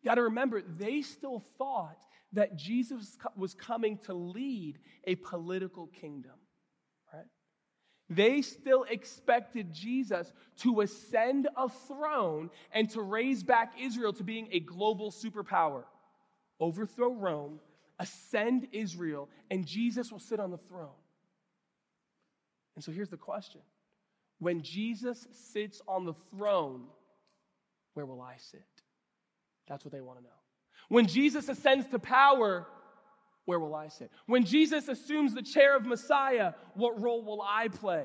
You 0.03 0.09
got 0.09 0.17
to 0.17 0.25
remember, 0.25 0.63
they 0.63 1.01
still 1.01 1.43
thought 1.59 1.99
that 2.35 2.57
Jesus 2.57 3.17
was 3.37 3.55
coming 3.55 3.99
to 4.07 4.15
lead 4.15 4.79
a 5.05 5.15
political 5.15 5.87
kingdom, 5.87 6.33
right? 7.13 7.27
They 8.11 8.43
still 8.43 8.85
expected 8.91 9.73
Jesus 9.73 10.33
to 10.59 10.81
ascend 10.81 11.49
a 11.57 11.69
throne 11.69 12.51
and 12.73 12.91
to 12.91 13.01
raise 13.01 13.43
back 13.43 13.75
Israel 13.81 14.13
to 14.15 14.25
being 14.25 14.49
a 14.51 14.61
global 14.61 15.11
superpower, 15.11 15.85
overthrow 16.63 17.13
Rome, 17.13 17.61
ascend 17.99 18.69
Israel, 18.73 19.29
and 19.51 19.67
Jesus 19.67 20.11
will 20.11 20.21
sit 20.21 20.41
on 20.41 20.51
the 20.51 20.57
throne. 20.57 20.89
And 22.77 22.83
so 22.83 22.93
here's 22.93 23.11
the 23.11 23.19
question 23.19 23.61
When 24.39 24.63
Jesus 24.63 25.27
sits 25.33 25.83
on 25.87 26.07
the 26.07 26.15
throne, 26.31 26.85
where 27.95 28.07
will 28.07 28.23
I 28.23 28.37
sit? 28.39 28.65
That's 29.69 29.85
what 29.85 29.93
they 29.93 30.01
want 30.01 30.19
to 30.19 30.25
know. 30.25 30.31
When 30.89 31.07
Jesus 31.07 31.49
ascends 31.49 31.89
to 31.89 31.99
power, 31.99 32.67
where 33.45 33.59
will 33.59 33.75
I 33.75 33.89
sit? 33.89 34.11
When 34.27 34.45
Jesus 34.45 34.89
assumes 34.89 35.35
the 35.35 35.43
chair 35.43 35.77
of 35.77 35.85
Messiah, 35.85 36.53
what 36.75 37.01
role 37.01 37.25
will 37.25 37.43
I 37.43 37.69
play? 37.69 38.05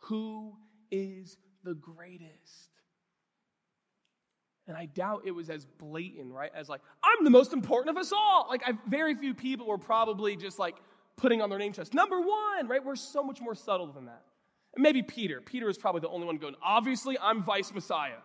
Who 0.00 0.54
is 0.90 1.38
the 1.64 1.74
greatest? 1.74 2.75
And 4.68 4.76
I 4.76 4.86
doubt 4.86 5.22
it 5.24 5.30
was 5.30 5.48
as 5.48 5.64
blatant, 5.64 6.32
right? 6.32 6.50
As 6.54 6.68
like, 6.68 6.80
I'm 7.02 7.24
the 7.24 7.30
most 7.30 7.52
important 7.52 7.96
of 7.96 8.00
us 8.00 8.12
all. 8.12 8.46
Like, 8.48 8.62
I, 8.66 8.72
very 8.88 9.14
few 9.14 9.32
people 9.32 9.66
were 9.66 9.78
probably 9.78 10.36
just 10.36 10.58
like 10.58 10.76
putting 11.16 11.40
on 11.40 11.50
their 11.50 11.58
name 11.58 11.72
chest, 11.72 11.94
number 11.94 12.20
one, 12.20 12.66
right? 12.66 12.84
We're 12.84 12.96
so 12.96 13.22
much 13.22 13.40
more 13.40 13.54
subtle 13.54 13.86
than 13.86 14.06
that. 14.06 14.22
And 14.74 14.82
maybe 14.82 15.02
Peter. 15.02 15.40
Peter 15.40 15.68
is 15.68 15.78
probably 15.78 16.00
the 16.00 16.08
only 16.08 16.26
one 16.26 16.36
going, 16.36 16.54
obviously, 16.62 17.16
I'm 17.18 17.42
vice 17.42 17.72
Messiah. 17.72 18.18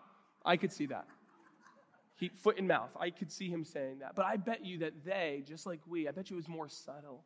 I 0.43 0.57
could 0.57 0.73
see 0.73 0.87
that. 0.87 1.05
He, 2.17 2.29
foot 2.29 2.57
in 2.57 2.67
mouth. 2.67 2.91
I 2.99 3.09
could 3.09 3.31
see 3.31 3.49
him 3.49 3.63
saying 3.63 3.99
that. 3.99 4.15
But 4.15 4.25
I 4.25 4.37
bet 4.37 4.65
you 4.65 4.79
that 4.79 5.05
they, 5.05 5.43
just 5.47 5.65
like 5.65 5.79
we, 5.87 6.07
I 6.07 6.11
bet 6.11 6.29
you 6.29 6.35
it 6.35 6.37
was 6.37 6.47
more 6.47 6.69
subtle. 6.69 7.23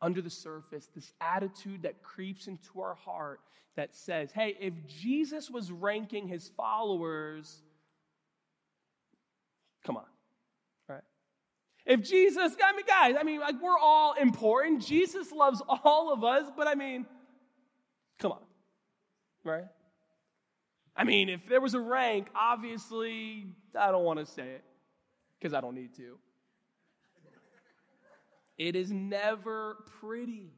Under 0.00 0.22
the 0.22 0.30
surface, 0.30 0.88
this 0.94 1.12
attitude 1.20 1.82
that 1.82 2.02
creeps 2.02 2.46
into 2.46 2.80
our 2.80 2.94
heart 2.94 3.40
that 3.74 3.94
says, 3.94 4.30
hey, 4.32 4.56
if 4.60 4.74
Jesus 4.86 5.50
was 5.50 5.72
ranking 5.72 6.28
his 6.28 6.50
followers, 6.56 7.62
come 9.84 9.96
on, 9.96 10.04
right? 10.88 11.02
If 11.84 12.02
Jesus, 12.02 12.56
I 12.62 12.72
mean, 12.72 12.86
guys, 12.86 13.14
I 13.18 13.24
mean, 13.24 13.40
like, 13.40 13.60
we're 13.60 13.78
all 13.78 14.14
important. 14.14 14.84
Jesus 14.84 15.32
loves 15.32 15.62
all 15.68 16.12
of 16.12 16.22
us, 16.22 16.50
but 16.56 16.66
I 16.68 16.74
mean, 16.74 17.06
come 18.18 18.32
on, 18.32 18.42
right? 19.44 19.66
I 20.96 21.04
mean, 21.04 21.28
if 21.28 21.48
there 21.48 21.60
was 21.60 21.74
a 21.74 21.80
rank, 21.80 22.28
obviously, 22.34 23.46
I 23.78 23.92
don't 23.92 24.04
want 24.04 24.18
to 24.18 24.26
say 24.26 24.48
it 24.48 24.64
because 25.38 25.54
I 25.54 25.60
don't 25.60 25.74
need 25.74 25.94
to. 25.96 26.18
It 28.58 28.76
is 28.76 28.90
never 28.90 29.84
pretty 30.00 30.52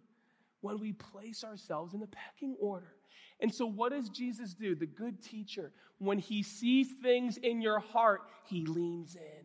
when 0.63 0.79
we 0.79 0.93
place 0.93 1.45
ourselves 1.45 1.95
in 1.95 2.01
the 2.01 2.09
pecking 2.09 2.57
order. 2.61 2.95
And 3.41 3.55
so, 3.55 3.67
what 3.67 3.93
does 3.93 4.09
Jesus 4.09 4.55
do? 4.55 4.75
The 4.75 4.87
good 4.87 5.23
teacher, 5.23 5.73
when 5.99 6.19
he 6.19 6.43
sees 6.43 6.89
things 7.03 7.37
in 7.39 7.63
your 7.63 7.79
heart, 7.79 8.23
he 8.45 8.67
leans 8.67 9.17
in. 9.17 9.45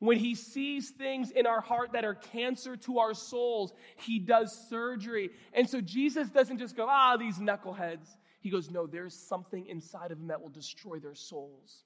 When 0.00 0.18
he 0.18 0.34
sees 0.34 0.90
things 0.90 1.30
in 1.30 1.46
our 1.46 1.60
heart 1.60 1.92
that 1.92 2.04
are 2.04 2.14
cancer 2.14 2.76
to 2.76 2.98
our 2.98 3.14
souls, 3.14 3.72
he 3.96 4.18
does 4.18 4.68
surgery. 4.68 5.30
And 5.54 5.68
so, 5.68 5.80
Jesus 5.80 6.28
doesn't 6.28 6.58
just 6.58 6.76
go, 6.76 6.86
ah, 6.88 7.16
these 7.16 7.38
knuckleheads. 7.38 8.16
He 8.40 8.50
goes, 8.50 8.70
No, 8.70 8.86
there's 8.86 9.14
something 9.14 9.66
inside 9.66 10.10
of 10.10 10.18
them 10.18 10.28
that 10.28 10.40
will 10.40 10.50
destroy 10.50 10.98
their 10.98 11.14
souls. 11.14 11.84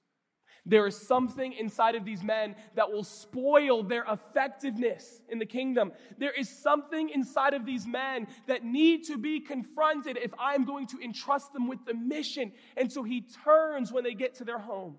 There 0.64 0.86
is 0.86 0.96
something 0.96 1.52
inside 1.52 1.96
of 1.96 2.04
these 2.04 2.22
men 2.22 2.54
that 2.76 2.90
will 2.90 3.02
spoil 3.02 3.82
their 3.82 4.04
effectiveness 4.08 5.20
in 5.28 5.40
the 5.40 5.46
kingdom. 5.46 5.92
There 6.18 6.30
is 6.30 6.48
something 6.48 7.08
inside 7.08 7.54
of 7.54 7.66
these 7.66 7.86
men 7.86 8.28
that 8.46 8.64
need 8.64 9.04
to 9.08 9.18
be 9.18 9.40
confronted 9.40 10.16
if 10.16 10.32
I'm 10.38 10.64
going 10.64 10.86
to 10.88 11.00
entrust 11.00 11.52
them 11.52 11.66
with 11.66 11.84
the 11.84 11.94
mission. 11.94 12.52
And 12.76 12.92
so 12.92 13.02
he 13.02 13.26
turns 13.44 13.90
when 13.92 14.04
they 14.04 14.14
get 14.14 14.36
to 14.36 14.44
their 14.44 14.60
home. 14.60 14.98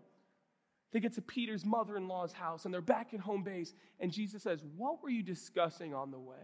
They 0.91 0.99
get 0.99 1.13
to 1.13 1.21
Peter's 1.21 1.65
mother 1.65 1.95
in 1.95 2.07
law's 2.07 2.33
house 2.33 2.65
and 2.65 2.73
they're 2.73 2.81
back 2.81 3.13
at 3.13 3.21
home 3.21 3.43
base. 3.43 3.73
And 4.01 4.11
Jesus 4.11 4.43
says, 4.43 4.61
What 4.75 5.01
were 5.01 5.09
you 5.09 5.23
discussing 5.23 5.93
on 5.93 6.11
the 6.11 6.19
way? 6.19 6.35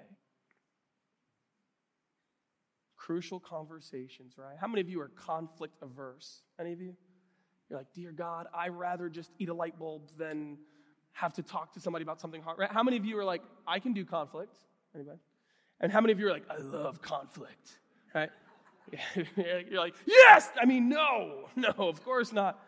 crucial 3.09 3.39
conversations, 3.39 4.35
right? 4.37 4.55
How 4.61 4.67
many 4.67 4.81
of 4.81 4.87
you 4.87 5.01
are 5.01 5.07
conflict 5.07 5.77
averse? 5.81 6.43
Any 6.59 6.73
of 6.73 6.79
you? 6.79 6.95
You're 7.69 7.79
like, 7.79 7.93
Dear 7.93 8.11
God, 8.11 8.47
I'd 8.53 8.71
rather 8.71 9.09
just 9.09 9.31
eat 9.39 9.49
a 9.49 9.53
light 9.53 9.77
bulb 9.77 10.09
than 10.17 10.57
have 11.13 11.33
to 11.33 11.43
talk 11.43 11.73
to 11.73 11.79
somebody 11.79 12.03
about 12.03 12.21
something 12.21 12.41
hard, 12.41 12.57
right? 12.57 12.71
How 12.71 12.83
many 12.83 12.97
of 12.97 13.05
you 13.05 13.17
are 13.19 13.25
like, 13.25 13.41
I 13.67 13.79
can 13.79 13.93
do 13.93 14.05
conflict? 14.05 14.53
Anybody? 14.95 15.19
And 15.81 15.91
how 15.91 16.01
many 16.01 16.13
of 16.13 16.19
you 16.19 16.27
are 16.27 16.31
like, 16.31 16.45
I 16.49 16.57
love 16.57 17.01
conflict, 17.01 17.79
right? 18.13 18.29
You're 19.35 19.79
like, 19.79 19.95
yes! 20.05 20.49
I 20.59 20.65
mean, 20.65 20.89
no, 20.89 21.45
no, 21.55 21.69
of 21.77 22.03
course 22.03 22.33
not. 22.33 22.59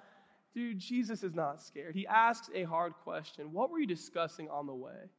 Dude, 0.54 0.80
Jesus 0.80 1.24
is 1.24 1.34
not 1.34 1.62
scared. 1.62 1.96
He 1.96 2.06
asks 2.06 2.50
a 2.54 2.64
hard 2.64 2.94
question 3.04 3.54
What 3.54 3.72
were 3.72 3.80
you 3.80 3.88
discussing 3.88 4.50
on 4.50 4.68
the 4.68 4.76
way? 4.76 5.10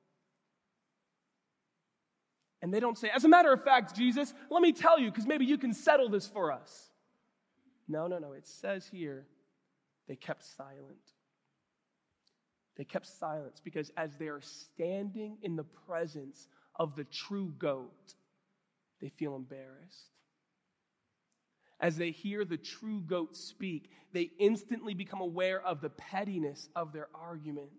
And 2.60 2.72
they 2.72 2.80
don't 2.80 2.96
say, 2.96 3.10
As 3.14 3.24
a 3.24 3.28
matter 3.28 3.52
of 3.52 3.64
fact, 3.64 3.96
Jesus, 3.96 4.32
let 4.50 4.62
me 4.62 4.72
tell 4.72 4.98
you, 4.98 5.10
because 5.10 5.26
maybe 5.26 5.44
you 5.44 5.58
can 5.58 5.72
settle 5.72 6.08
this 6.08 6.26
for 6.26 6.52
us. 6.52 6.90
No, 7.88 8.06
no, 8.06 8.18
no. 8.18 8.32
It 8.32 8.46
says 8.46 8.86
here, 8.86 9.26
they 10.08 10.16
kept 10.16 10.44
silent. 10.44 11.12
They 12.76 12.84
kept 12.84 13.06
silence 13.06 13.60
because 13.62 13.90
as 13.96 14.16
they 14.16 14.28
are 14.28 14.40
standing 14.40 15.38
in 15.42 15.56
the 15.56 15.64
presence 15.64 16.48
of 16.76 16.96
the 16.96 17.04
true 17.04 17.52
goat, 17.58 18.14
they 19.00 19.10
feel 19.10 19.36
embarrassed. 19.36 20.10
As 21.80 21.96
they 21.96 22.12
hear 22.12 22.44
the 22.44 22.56
true 22.56 23.00
goat 23.00 23.36
speak, 23.36 23.90
they 24.12 24.30
instantly 24.38 24.94
become 24.94 25.20
aware 25.20 25.60
of 25.60 25.80
the 25.80 25.90
pettiness 25.90 26.68
of 26.76 26.92
their 26.92 27.08
argument. 27.14 27.70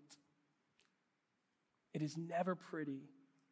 It 1.94 2.02
is 2.02 2.16
never 2.16 2.54
pretty 2.54 3.00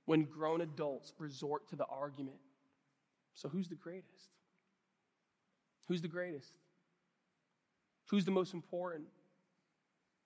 when 0.05 0.25
grown 0.25 0.61
adults 0.61 1.13
resort 1.19 1.69
to 1.69 1.77
the 1.77 1.87
argument. 1.87 2.37
So, 3.35 3.49
who's 3.49 3.69
the 3.69 3.77
greatest? 3.77 4.29
Who's 5.89 6.03
the 6.03 6.09
greatest? 6.09 6.53
Who's 8.13 8.27
the 8.27 8.31
most 8.31 8.53
important? 8.53 9.05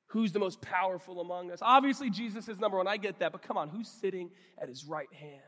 Who's 0.07 0.33
the 0.33 0.41
most 0.41 0.61
powerful 0.61 1.21
among 1.21 1.53
us? 1.53 1.61
Obviously, 1.63 2.11
Jesus 2.11 2.49
is 2.49 2.59
number 2.59 2.79
one. 2.79 2.89
I 2.89 2.97
get 2.97 3.21
that. 3.21 3.31
But 3.31 3.43
come 3.43 3.57
on, 3.57 3.69
who's 3.69 3.87
sitting 3.87 4.31
at 4.61 4.69
his 4.69 4.85
right 4.85 5.13
hand? 5.13 5.41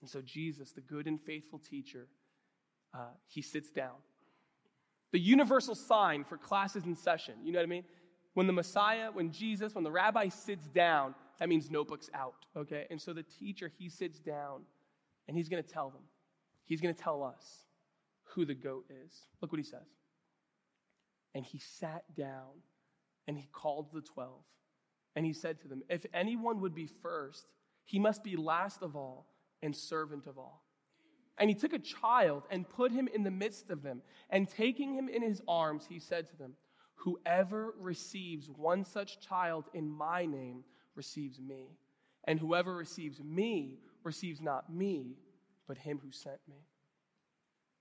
And 0.00 0.08
so, 0.08 0.22
Jesus, 0.22 0.72
the 0.72 0.80
good 0.80 1.06
and 1.06 1.20
faithful 1.20 1.58
teacher, 1.58 2.08
uh, 2.94 3.10
he 3.26 3.42
sits 3.42 3.70
down. 3.70 3.96
The 5.12 5.20
universal 5.20 5.74
sign 5.74 6.24
for 6.24 6.38
classes 6.38 6.86
in 6.86 6.96
session, 6.96 7.34
you 7.44 7.52
know 7.52 7.58
what 7.58 7.66
I 7.66 7.68
mean? 7.68 7.84
When 8.32 8.46
the 8.46 8.54
Messiah, 8.54 9.10
when 9.12 9.30
Jesus, 9.30 9.74
when 9.74 9.84
the 9.84 9.92
rabbi 9.92 10.30
sits 10.30 10.68
down, 10.68 11.14
that 11.38 11.50
means 11.50 11.70
notebook's 11.70 12.08
out, 12.14 12.46
okay? 12.56 12.86
And 12.90 12.98
so 12.98 13.12
the 13.12 13.24
teacher, 13.24 13.70
he 13.78 13.90
sits 13.90 14.20
down 14.20 14.62
and 15.28 15.36
he's 15.36 15.50
going 15.50 15.62
to 15.62 15.68
tell 15.68 15.90
them. 15.90 16.02
He's 16.64 16.80
going 16.80 16.94
to 16.94 17.02
tell 17.02 17.22
us 17.22 17.65
who 18.36 18.44
the 18.44 18.54
goat 18.54 18.84
is. 19.04 19.12
Look 19.40 19.50
what 19.50 19.58
he 19.58 19.64
says. 19.64 19.88
And 21.34 21.44
he 21.44 21.58
sat 21.58 22.04
down 22.14 22.62
and 23.26 23.36
he 23.36 23.48
called 23.50 23.92
the 23.92 24.02
12. 24.02 24.32
And 25.16 25.26
he 25.26 25.32
said 25.32 25.60
to 25.62 25.68
them, 25.68 25.82
If 25.88 26.06
anyone 26.14 26.60
would 26.60 26.74
be 26.74 26.86
first, 26.86 27.46
he 27.84 27.98
must 27.98 28.22
be 28.22 28.36
last 28.36 28.82
of 28.82 28.94
all 28.94 29.26
and 29.62 29.74
servant 29.74 30.26
of 30.26 30.38
all. 30.38 30.62
And 31.38 31.50
he 31.50 31.56
took 31.56 31.72
a 31.72 31.78
child 31.78 32.44
and 32.50 32.68
put 32.68 32.92
him 32.92 33.08
in 33.12 33.24
the 33.24 33.30
midst 33.30 33.70
of 33.70 33.82
them. 33.82 34.02
And 34.30 34.48
taking 34.48 34.94
him 34.94 35.08
in 35.08 35.22
his 35.22 35.40
arms, 35.48 35.86
he 35.88 35.98
said 35.98 36.28
to 36.28 36.36
them, 36.36 36.52
Whoever 36.96 37.74
receives 37.78 38.48
one 38.50 38.84
such 38.84 39.20
child 39.20 39.64
in 39.74 39.88
my 39.88 40.26
name 40.26 40.64
receives 40.94 41.40
me. 41.40 41.76
And 42.24 42.38
whoever 42.38 42.74
receives 42.74 43.22
me 43.22 43.78
receives 44.02 44.40
not 44.40 44.72
me, 44.72 45.16
but 45.66 45.78
him 45.78 45.98
who 46.02 46.10
sent 46.10 46.40
me. 46.48 46.66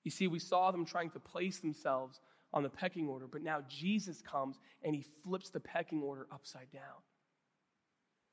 You 0.05 0.11
see, 0.11 0.27
we 0.27 0.39
saw 0.39 0.71
them 0.71 0.85
trying 0.85 1.09
to 1.09 1.19
place 1.19 1.59
themselves 1.59 2.21
on 2.53 2.63
the 2.63 2.69
pecking 2.69 3.09
order, 3.09 3.25
but 3.27 3.41
now 3.41 3.61
Jesus 3.67 4.21
comes 4.21 4.57
and 4.83 4.95
he 4.95 5.03
flips 5.23 5.49
the 5.49 5.59
pecking 5.59 6.01
order 6.01 6.27
upside 6.31 6.71
down. 6.71 7.01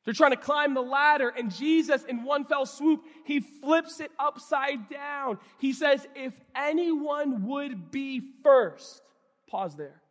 They're 0.05 0.15
trying 0.15 0.33
to 0.33 0.37
climb 0.37 0.75
the 0.75 0.83
ladder, 0.83 1.29
and 1.29 1.51
Jesus, 1.53 2.05
in 2.05 2.25
one 2.25 2.45
fell 2.45 2.67
swoop, 2.67 3.05
he 3.25 3.41
flips 3.41 4.01
it 4.01 4.11
upside 4.19 4.91
down. 4.91 5.39
He 5.59 5.73
says, 5.73 6.07
If 6.15 6.39
anyone 6.55 7.47
would 7.47 7.91
be 7.91 8.21
first, 8.43 9.01
pause 9.49 9.75
there. 9.77 10.03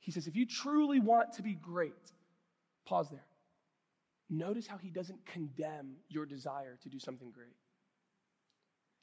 He 0.00 0.10
says, 0.10 0.26
If 0.26 0.36
you 0.36 0.44
truly 0.44 1.00
want 1.00 1.34
to 1.34 1.42
be 1.42 1.54
great, 1.54 1.94
pause 2.84 3.08
there. 3.10 3.26
Notice 4.28 4.66
how 4.66 4.76
he 4.76 4.90
doesn't 4.90 5.24
condemn 5.24 5.94
your 6.08 6.26
desire 6.26 6.76
to 6.82 6.88
do 6.88 6.98
something 6.98 7.30
great. 7.30 7.54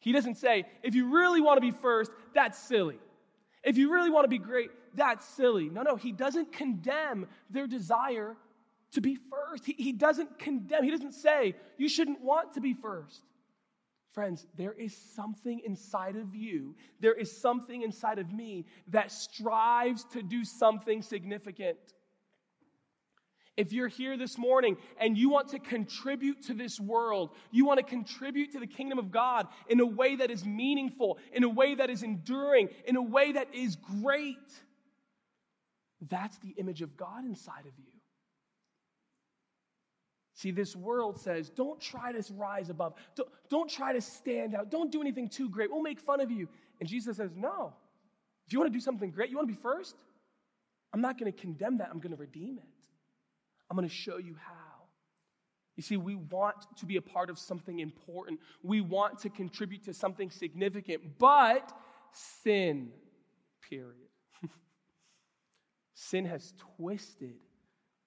He 0.02 0.12
doesn't 0.12 0.36
say, 0.36 0.66
If 0.84 0.94
you 0.94 1.14
really 1.14 1.40
want 1.40 1.58
to 1.58 1.62
be 1.62 1.72
first, 1.72 2.12
that's 2.34 2.58
silly. 2.58 3.00
If 3.64 3.78
you 3.78 3.94
really 3.94 4.10
want 4.10 4.26
to 4.26 4.30
be 4.30 4.40
great, 4.40 4.72
that's 4.94 5.26
silly. 5.26 5.70
No, 5.70 5.84
no, 5.84 5.96
he 5.96 6.12
doesn't 6.12 6.52
condemn 6.52 7.28
their 7.50 7.68
desire 7.68 8.36
to 8.92 9.02
be 9.02 9.16
first. 9.16 9.66
He, 9.66 9.74
he 9.74 9.94
doesn't 9.94 10.40
condemn, 10.40 10.84
he 10.84 10.92
doesn't 10.92 11.14
say 11.14 11.56
you 11.78 11.88
shouldn't 11.88 12.22
want 12.22 12.54
to 12.54 12.62
be 12.62 12.74
first. 12.74 13.22
Friends, 14.12 14.46
there 14.58 14.74
is 14.74 14.94
something 15.16 15.62
inside 15.66 16.18
of 16.18 16.36
you, 16.36 16.76
there 17.00 17.14
is 17.14 17.32
something 17.32 17.84
inside 17.84 18.20
of 18.20 18.34
me 18.34 18.66
that 18.90 19.12
strives 19.12 20.04
to 20.06 20.22
do 20.22 20.44
something 20.44 21.02
significant. 21.02 21.78
If 23.62 23.71
you're 23.71 23.89
here 23.89 24.17
this 24.17 24.39
morning 24.39 24.76
and 25.00 25.15
you 25.15 25.30
want 25.30 25.50
to 25.50 25.60
contribute 25.60 26.41
to 26.47 26.56
this 26.56 26.80
world, 26.80 27.30
you 27.52 27.63
want 27.63 27.78
to 27.78 27.86
contribute 27.86 28.54
to 28.54 28.60
the 28.60 28.65
kingdom 28.65 28.97
of 28.97 29.12
God 29.12 29.47
in 29.69 29.80
a 29.80 29.86
way 29.86 30.15
that 30.15 30.32
is 30.32 30.43
meaningful, 30.43 31.19
in 31.32 31.43
a 31.43 31.50
way 31.50 31.76
that 31.76 31.91
is 31.91 32.02
enduring, 32.02 32.69
in 32.86 32.95
a 32.95 33.02
way 33.04 33.34
that 33.34 33.54
is 33.54 33.76
great, 33.76 34.50
that's 36.10 36.39
the 36.39 36.56
image 36.58 36.82
of 36.82 36.97
God 36.97 37.24
inside 37.24 37.67
of 37.67 37.74
you. 37.78 37.91
See, 40.34 40.50
this 40.50 40.76
world 40.76 41.19
says, 41.19 41.52
don't 41.52 41.80
try 41.80 42.12
to 42.12 42.34
rise 42.34 42.71
above. 42.71 42.95
Don't, 43.15 43.30
don't 43.52 43.69
try 43.69 43.93
to 43.93 44.02
stand 44.02 44.56
out. 44.56 44.71
Don't 44.71 44.91
do 44.91 45.02
anything 45.02 45.30
too 45.30 45.50
great. 45.50 45.71
We'll 45.71 45.84
make 45.84 46.00
fun 46.00 46.19
of 46.19 46.32
you. 46.32 46.50
And 46.80 46.89
Jesus 46.89 47.17
says, 47.17 47.30
no. 47.36 47.76
If 48.47 48.54
you 48.54 48.60
want 48.60 48.74
to 48.74 48.76
do 48.76 48.82
something 48.82 49.12
great, 49.12 49.30
you 49.30 49.36
want 49.36 49.47
to 49.47 49.54
be 49.54 49.62
first? 49.62 49.95
I'm 50.93 51.02
not 51.02 51.19
going 51.19 51.32
to 51.32 51.39
condemn 51.39 51.78
that. 51.78 51.89
I'm 51.91 52.00
going 52.00 52.15
to 52.15 52.19
redeem 52.19 52.58
it. 52.58 52.71
I'm 53.72 53.78
going 53.78 53.88
to 53.88 53.96
show 53.96 54.18
you 54.18 54.36
how. 54.36 54.54
You 55.78 55.84
see, 55.84 55.96
we 55.96 56.16
want 56.16 56.58
to 56.80 56.86
be 56.86 56.98
a 56.98 57.02
part 57.02 57.30
of 57.30 57.40
something 57.40 57.80
important. 57.80 58.42
We 58.62 58.82
want 58.82 59.20
to 59.20 59.30
contribute 59.30 59.86
to 59.86 59.94
something 59.94 60.30
significant, 60.30 61.18
but 61.18 61.72
sin, 62.12 62.92
period. 63.70 64.10
sin 65.94 66.26
has 66.26 66.54
twisted 66.76 67.36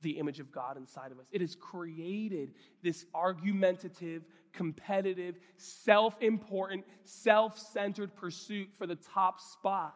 the 0.02 0.18
image 0.18 0.38
of 0.38 0.52
God 0.52 0.76
inside 0.76 1.12
of 1.12 1.18
us. 1.18 1.24
It 1.32 1.40
has 1.40 1.54
created 1.54 2.52
this 2.82 3.06
argumentative, 3.14 4.22
competitive, 4.52 5.36
self 5.56 6.14
important, 6.20 6.84
self 7.04 7.58
centered 7.58 8.14
pursuit 8.14 8.68
for 8.76 8.86
the 8.86 8.96
top 8.96 9.40
spot. 9.40 9.94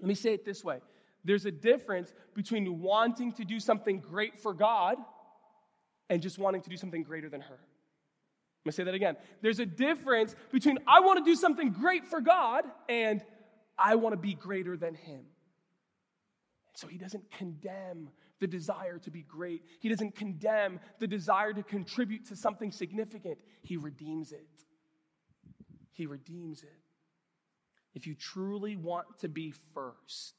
Let 0.00 0.08
me 0.08 0.14
say 0.14 0.32
it 0.32 0.46
this 0.46 0.64
way 0.64 0.78
there's 1.24 1.46
a 1.46 1.50
difference 1.50 2.12
between 2.34 2.80
wanting 2.80 3.32
to 3.34 3.44
do 3.44 3.60
something 3.60 4.00
great 4.00 4.38
for 4.38 4.54
God 4.54 4.96
and 6.08 6.22
just 6.22 6.38
wanting 6.38 6.62
to 6.62 6.70
do 6.70 6.76
something 6.76 7.02
greater 7.02 7.28
than 7.28 7.40
her. 7.40 7.58
Let 8.64 8.66
me 8.66 8.72
say 8.72 8.84
that 8.84 8.94
again. 8.94 9.16
There's 9.40 9.60
a 9.60 9.66
difference 9.66 10.34
between 10.52 10.78
I 10.86 11.00
want 11.00 11.18
to 11.18 11.24
do 11.24 11.34
something 11.34 11.70
great 11.70 12.06
for 12.06 12.20
God 12.20 12.64
and 12.88 13.24
I 13.78 13.94
want 13.94 14.12
to 14.12 14.18
be 14.18 14.34
greater 14.34 14.76
than 14.76 14.94
Him. 14.94 15.22
So 16.74 16.86
He 16.86 16.98
doesn't 16.98 17.30
condemn 17.30 18.10
the 18.38 18.46
desire 18.46 18.98
to 18.98 19.10
be 19.10 19.22
great. 19.22 19.62
He 19.80 19.88
doesn't 19.88 20.14
condemn 20.14 20.80
the 20.98 21.06
desire 21.06 21.52
to 21.52 21.62
contribute 21.62 22.26
to 22.26 22.36
something 22.36 22.72
significant. 22.72 23.38
He 23.62 23.76
redeems 23.76 24.32
it. 24.32 24.46
He 25.92 26.06
redeems 26.06 26.62
it. 26.62 26.68
If 27.94 28.06
you 28.06 28.14
truly 28.14 28.76
want 28.76 29.06
to 29.20 29.28
be 29.28 29.52
first, 29.74 30.34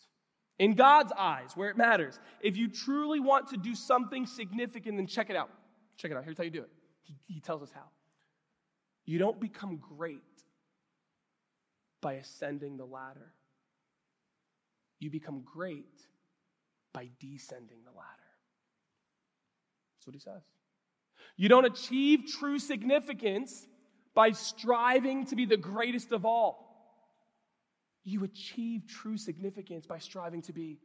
in 0.59 0.75
God's 0.75 1.11
eyes, 1.17 1.51
where 1.55 1.69
it 1.69 1.77
matters, 1.77 2.19
if 2.41 2.55
you 2.55 2.67
truly 2.67 3.19
want 3.19 3.49
to 3.49 3.57
do 3.57 3.73
something 3.73 4.25
significant, 4.25 4.97
then 4.97 5.07
check 5.07 5.29
it 5.29 5.35
out. 5.35 5.49
Check 5.97 6.11
it 6.11 6.17
out. 6.17 6.23
Here's 6.23 6.37
how 6.37 6.43
you 6.43 6.51
do 6.51 6.61
it. 6.61 6.69
He, 7.03 7.15
he 7.25 7.39
tells 7.39 7.63
us 7.63 7.71
how. 7.73 7.89
You 9.05 9.17
don't 9.17 9.39
become 9.39 9.81
great 9.97 10.21
by 12.01 12.13
ascending 12.13 12.77
the 12.77 12.85
ladder, 12.85 13.33
you 14.99 15.09
become 15.09 15.43
great 15.43 15.85
by 16.93 17.09
descending 17.19 17.83
the 17.83 17.91
ladder. 17.91 18.07
That's 19.97 20.07
what 20.07 20.13
he 20.13 20.19
says. 20.19 20.41
You 21.37 21.49
don't 21.49 21.65
achieve 21.65 22.25
true 22.39 22.59
significance 22.59 23.67
by 24.13 24.31
striving 24.31 25.25
to 25.27 25.35
be 25.35 25.45
the 25.45 25.57
greatest 25.57 26.11
of 26.11 26.25
all. 26.25 26.70
You 28.03 28.23
achieve 28.23 28.87
true 28.87 29.17
significance 29.17 29.85
by 29.85 29.99
striving 29.99 30.41
to 30.43 30.53
be 30.53 30.79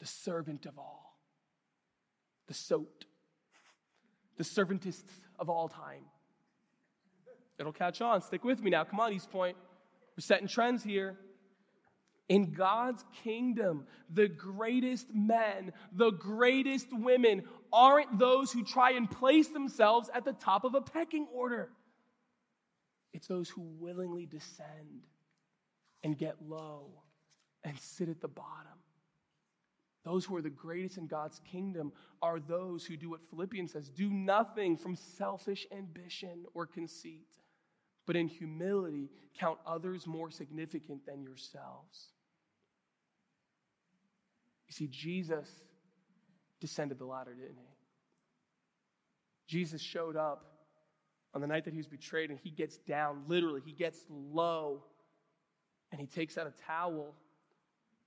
the 0.00 0.06
servant 0.06 0.66
of 0.66 0.78
all, 0.78 1.18
the 2.46 2.54
soat, 2.54 3.04
the 4.36 4.44
servantist 4.44 5.04
of 5.38 5.48
all 5.48 5.68
time. 5.68 6.04
It'll 7.58 7.72
catch 7.72 8.00
on. 8.00 8.20
Stick 8.22 8.44
with 8.44 8.62
me 8.62 8.70
now. 8.70 8.84
Come 8.84 8.98
on, 8.98 9.12
East 9.12 9.30
Point. 9.30 9.56
We're 10.16 10.22
setting 10.22 10.48
trends 10.48 10.82
here. 10.82 11.18
In 12.28 12.52
God's 12.52 13.04
kingdom, 13.22 13.86
the 14.10 14.28
greatest 14.28 15.08
men, 15.14 15.72
the 15.92 16.10
greatest 16.10 16.88
women 16.90 17.42
aren't 17.72 18.18
those 18.18 18.50
who 18.50 18.64
try 18.64 18.92
and 18.92 19.10
place 19.10 19.48
themselves 19.48 20.08
at 20.14 20.24
the 20.24 20.32
top 20.32 20.64
of 20.64 20.74
a 20.74 20.80
pecking 20.80 21.26
order. 21.34 21.68
It's 23.12 23.26
those 23.26 23.50
who 23.50 23.62
willingly 23.78 24.24
descend 24.26 25.06
and 26.04 26.16
get 26.16 26.36
low 26.46 26.90
and 27.64 27.76
sit 27.78 28.08
at 28.08 28.20
the 28.20 28.28
bottom. 28.28 28.78
Those 30.04 30.26
who 30.26 30.36
are 30.36 30.42
the 30.42 30.50
greatest 30.50 30.98
in 30.98 31.06
God's 31.06 31.40
kingdom 31.50 31.90
are 32.20 32.38
those 32.38 32.84
who 32.84 32.96
do 32.96 33.08
what 33.10 33.22
Philippians 33.30 33.72
says 33.72 33.88
do 33.88 34.10
nothing 34.10 34.76
from 34.76 34.94
selfish 34.94 35.66
ambition 35.72 36.44
or 36.52 36.66
conceit, 36.66 37.26
but 38.06 38.14
in 38.14 38.28
humility 38.28 39.08
count 39.38 39.58
others 39.66 40.06
more 40.06 40.30
significant 40.30 41.06
than 41.06 41.22
yourselves. 41.22 42.12
You 44.68 44.74
see, 44.74 44.88
Jesus 44.88 45.48
descended 46.60 46.98
the 46.98 47.06
ladder, 47.06 47.34
didn't 47.34 47.56
he? 47.56 47.74
Jesus 49.46 49.80
showed 49.80 50.16
up 50.16 50.44
on 51.34 51.40
the 51.40 51.46
night 51.46 51.64
that 51.64 51.72
he 51.72 51.78
was 51.78 51.86
betrayed 51.86 52.30
and 52.30 52.38
he 52.38 52.50
gets 52.50 52.76
down, 52.78 53.22
literally, 53.26 53.62
he 53.64 53.72
gets 53.72 54.04
low 54.10 54.84
and 55.94 56.00
he 56.00 56.08
takes 56.08 56.36
out 56.36 56.48
a 56.48 56.52
towel 56.66 57.14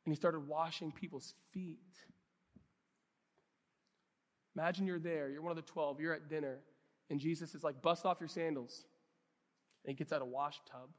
and 0.06 0.12
he 0.12 0.16
started 0.16 0.46
washing 0.46 0.92
people's 0.92 1.34
feet. 1.54 1.80
Imagine 4.58 4.86
you're 4.86 5.00
there, 5.00 5.30
you're 5.30 5.42
one 5.42 5.52
of 5.52 5.56
the 5.56 5.72
12, 5.72 6.02
you're 6.02 6.14
at 6.14 6.28
dinner, 6.28 6.58
and 7.10 7.18
Jesus 7.18 7.56
is 7.56 7.64
like, 7.64 7.82
bust 7.82 8.06
off 8.06 8.18
your 8.20 8.28
sandals. 8.28 8.84
And 9.86 9.92
he 9.92 9.96
gets 9.96 10.12
out 10.12 10.22
a 10.22 10.26
wash 10.26 10.60
tub. 10.70 10.90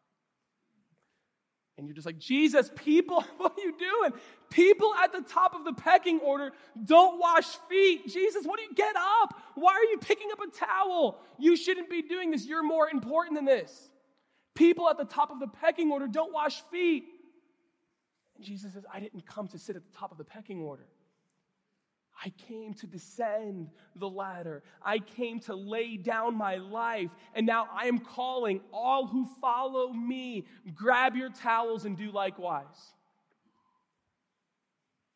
And 1.77 1.87
you're 1.87 1.95
just 1.95 2.07
like, 2.07 2.19
Jesus, 2.19 2.71
people, 2.75 3.23
what 3.37 3.53
are 3.53 3.61
you 3.61 3.75
doing? 3.79 4.19
People 4.49 4.95
at 4.95 5.13
the 5.13 5.21
top 5.21 5.55
of 5.55 5.67
the 5.67 5.75
pecking 5.75 6.21
order 6.21 6.53
don't 6.87 7.21
wash 7.21 7.49
feet. 7.69 8.09
Jesus, 8.09 8.47
what 8.47 8.59
do 8.59 8.65
you 8.65 8.75
get 8.75 8.97
up? 8.97 9.35
Why 9.57 9.73
are 9.73 9.85
you 9.85 9.99
picking 9.99 10.29
up 10.33 10.39
a 10.41 10.51
towel? 10.57 11.21
You 11.39 11.55
shouldn't 11.55 11.91
be 11.91 12.01
doing 12.01 12.31
this. 12.31 12.47
You're 12.47 12.63
more 12.63 12.89
important 12.89 13.37
than 13.37 13.45
this. 13.45 13.91
People 14.59 14.91
at 14.91 14.99
the 14.99 15.05
top 15.05 15.31
of 15.31 15.39
the 15.39 15.47
pecking 15.47 15.93
order 15.93 16.09
don't 16.09 16.33
wash 16.33 16.63
feet. 16.73 17.05
And 18.35 18.45
Jesus 18.45 18.73
says, 18.73 18.85
I 18.93 18.99
didn't 18.99 19.25
come 19.25 19.47
to 19.49 19.59
sit 19.59 19.77
at 19.77 19.85
the 19.85 19.97
top 19.97 20.11
of 20.11 20.19
the 20.19 20.25
pecking 20.25 20.61
order. 20.63 20.89
I 22.25 22.31
came 22.49 22.75
to 22.75 22.89
descend 22.89 23.71
the 23.95 24.09
ladder. 24.09 24.65
I 24.85 24.99
came 24.99 25.39
to 25.43 25.55
lay 25.55 25.97
down 25.97 26.35
my 26.35 26.57
life. 26.57 27.11
And 27.37 27.47
now 27.47 27.69
I 27.73 27.87
am 27.87 28.01
calling 28.01 28.61
all 28.73 29.07
who 29.07 29.29
follow 29.41 29.93
me 29.93 30.45
grab 30.75 31.15
your 31.15 31.31
towels 31.31 31.85
and 31.85 31.97
do 31.97 32.11
likewise. 32.11 32.67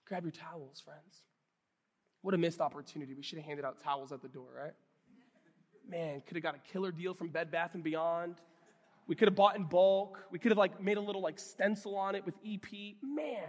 Grab 0.07 0.23
your 0.23 0.31
towels, 0.31 0.81
friends. 0.85 1.25
What 2.21 2.35
a 2.35 2.39
missed 2.39 2.61
opportunity. 2.61 3.13
We 3.13 3.25
should 3.25 3.39
have 3.39 3.47
handed 3.47 3.65
out 3.65 3.83
towels 3.83 4.13
at 4.13 4.23
the 4.23 4.29
door, 4.29 4.51
right? 4.57 4.75
Man, 5.89 6.23
could 6.29 6.37
have 6.37 6.45
got 6.45 6.55
a 6.55 6.73
killer 6.73 6.93
deal 6.93 7.13
from 7.13 7.31
Bed 7.31 7.51
Bath 7.51 7.75
and 7.75 7.83
Beyond. 7.83 8.37
We 9.07 9.17
could 9.17 9.29
have 9.29 9.35
bought 9.35 9.57
in 9.57 9.65
bulk. 9.65 10.25
We 10.31 10.39
could 10.39 10.51
have 10.51 10.59
like 10.59 10.81
made 10.81 10.97
a 10.97 11.01
little 11.01 11.23
like 11.23 11.39
stencil 11.39 11.97
on 11.97 12.15
it 12.15 12.25
with 12.25 12.35
EP. 12.47 12.71
Man, 13.03 13.49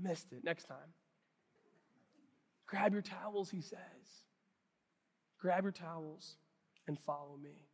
missed 0.00 0.32
it. 0.32 0.44
Next 0.44 0.64
time. 0.64 0.76
Grab 2.66 2.92
your 2.92 3.02
towels, 3.02 3.50
he 3.50 3.60
says. 3.60 3.78
Grab 5.40 5.64
your 5.64 5.72
towels 5.72 6.36
and 6.86 6.98
follow 6.98 7.36
me. 7.42 7.66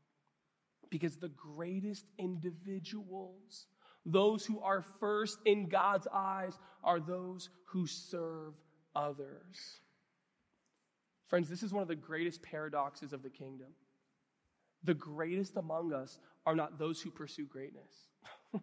Because 0.88 1.16
the 1.16 1.29
greatest 1.29 2.07
individuals, 2.18 3.66
those 4.07 4.46
who 4.46 4.61
are 4.61 4.83
first 5.01 5.38
in 5.44 5.68
God's 5.68 6.07
eyes, 6.12 6.59
are 6.85 7.01
those 7.01 7.51
who 7.66 7.87
serve 7.87 8.55
others. 8.94 9.81
Friends, 11.27 11.49
this 11.49 11.62
is 11.62 11.72
one 11.72 11.83
of 11.83 11.88
the 11.88 11.96
greatest 11.96 12.40
paradoxes 12.40 13.12
of 13.12 13.22
the 13.22 13.31
kingdom. 13.31 13.68
The 14.87 14.94
greatest 14.94 15.57
among 15.57 15.92
us 15.92 16.18
are 16.46 16.55
not 16.55 16.79
those 16.79 17.03
who 17.03 17.11
pursue 17.11 17.44
greatness. 17.44 18.09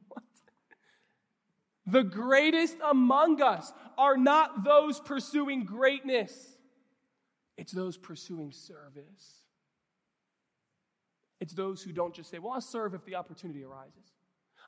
The 1.86 2.04
greatest 2.04 2.78
among 2.90 3.42
us 3.42 3.74
are 3.98 4.16
not 4.16 4.64
those 4.64 5.00
pursuing 5.00 5.66
greatness, 5.66 6.58
it's 7.58 7.72
those 7.72 7.98
pursuing 7.98 8.52
service. 8.52 9.40
It's 11.40 11.54
those 11.54 11.84
who 11.84 11.92
don't 11.92 12.14
just 12.14 12.32
say, 12.32 12.40
Well, 12.40 12.54
I'll 12.54 12.62
serve 12.62 12.94
if 12.94 13.04
the 13.04 13.16
opportunity 13.16 13.66
arises. 13.66 14.14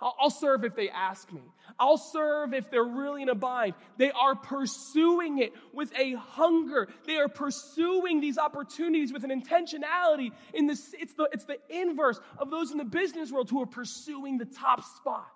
I'll, 0.02 0.30
serve 0.30 0.64
if 0.66 0.76
they 0.76 0.90
ask 0.90 1.32
me. 1.32 1.42
I'll 1.80 1.98
serve 1.98 2.54
if 2.54 2.70
they're 2.70 2.84
really 2.84 3.22
in 3.22 3.30
a 3.30 3.36
bind. 3.36 3.74
They 3.98 4.12
are 4.12 4.36
pursuing 4.36 5.40
it 5.40 5.54
with 5.74 5.92
a 5.98 6.14
hunger. 6.14 6.90
They 7.08 7.18
are 7.18 7.30
pursuing 7.30 8.20
these 8.20 8.38
opportunities 8.38 9.14
with 9.14 9.24
an 9.24 9.30
intentionality. 9.30 10.32
In 10.54 10.68
this, 10.68 10.94
it's, 11.00 11.14
the, 11.14 11.30
it's 11.32 11.46
the 11.46 11.58
inverse 11.70 12.20
of 12.38 12.52
those 12.52 12.72
in 12.72 12.78
the 12.78 12.86
business 12.86 13.32
world 13.32 13.50
who 13.50 13.62
are 13.62 13.68
pursuing 13.68 14.38
the 14.38 14.46
top 14.46 14.84
spot 14.84 15.28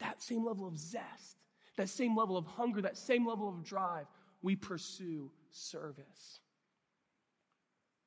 that 0.00 0.22
same 0.22 0.44
level 0.44 0.66
of 0.66 0.78
zest, 0.78 1.36
that 1.76 1.88
same 1.88 2.16
level 2.16 2.36
of 2.36 2.46
hunger, 2.46 2.82
that 2.82 2.96
same 2.96 3.26
level 3.26 3.48
of 3.48 3.64
drive, 3.64 4.06
we 4.42 4.56
pursue 4.56 5.30
service. 5.50 6.40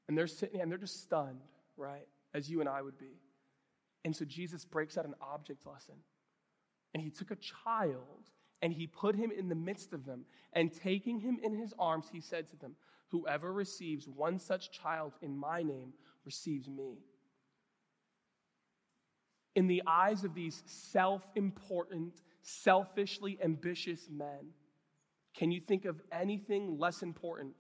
And 0.08 0.18
they're 0.18 0.28
sitting 0.28 0.62
and 0.62 0.72
they're 0.72 0.78
just 0.78 1.02
stunned, 1.02 1.42
right? 1.78 2.08
As 2.34 2.50
you 2.50 2.60
and 2.60 2.70
I 2.70 2.82
would 2.82 2.98
be. 2.98 3.20
And 4.04 4.16
so 4.16 4.26
Jesus 4.26 4.66
breaks 4.66 4.98
out 4.98 5.06
an 5.06 5.16
object 5.22 5.66
lesson. 5.66 5.96
And 6.94 7.02
he 7.02 7.10
took 7.10 7.32
a 7.32 7.38
child 7.38 8.30
and 8.62 8.74
he 8.74 8.88
put 8.88 9.16
him 9.16 9.32
in 9.32 9.50
the 9.50 9.56
midst 9.56 9.94
of 9.94 10.06
them. 10.06 10.26
And 10.54 10.72
taking 10.74 11.20
him 11.20 11.40
in 11.44 11.56
his 11.56 11.74
arms, 11.80 12.06
he 12.12 12.22
said 12.22 12.48
to 12.50 12.58
them, 12.58 12.76
Whoever 13.10 13.52
receives 13.52 14.08
one 14.08 14.40
such 14.40 14.72
child 14.72 15.14
in 15.22 15.38
my 15.38 15.64
name 15.64 15.94
receives 16.26 16.70
me 16.70 16.98
in 19.56 19.68
the 19.68 19.84
eyes 19.86 20.24
of 20.24 20.34
these 20.34 20.64
self 20.66 21.24
important, 21.36 22.22
selfishly 22.42 23.38
ambitious 23.44 24.08
men, 24.10 24.54
can 25.36 25.52
you 25.52 25.62
think 25.62 25.86
of 25.86 26.02
anything 26.12 26.78
less 26.78 27.04
important 27.04 27.56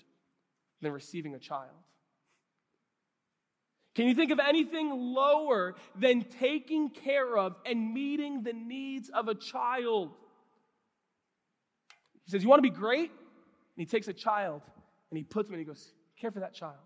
than 0.81 0.91
receiving 0.91 1.35
a 1.35 1.39
child? 1.39 1.69
Can 3.93 4.07
you 4.07 4.15
think 4.15 4.31
of 4.31 4.39
anything 4.39 4.89
lower 4.89 5.75
than 5.95 6.23
taking 6.39 6.89
care 6.89 7.37
of 7.37 7.55
and 7.65 7.93
meeting 7.93 8.43
the 8.43 8.53
needs 8.53 9.09
of 9.09 9.27
a 9.27 9.35
child? 9.35 10.11
He 12.25 12.31
says, 12.31 12.43
You 12.43 12.49
want 12.49 12.59
to 12.63 12.69
be 12.69 12.75
great? 12.75 13.09
And 13.09 13.77
he 13.77 13.85
takes 13.85 14.07
a 14.07 14.13
child 14.13 14.61
and 15.09 15.17
he 15.17 15.23
puts 15.23 15.49
him 15.49 15.55
and 15.55 15.59
he 15.59 15.65
goes, 15.65 15.93
Care 16.19 16.31
for 16.31 16.39
that 16.39 16.53
child. 16.53 16.77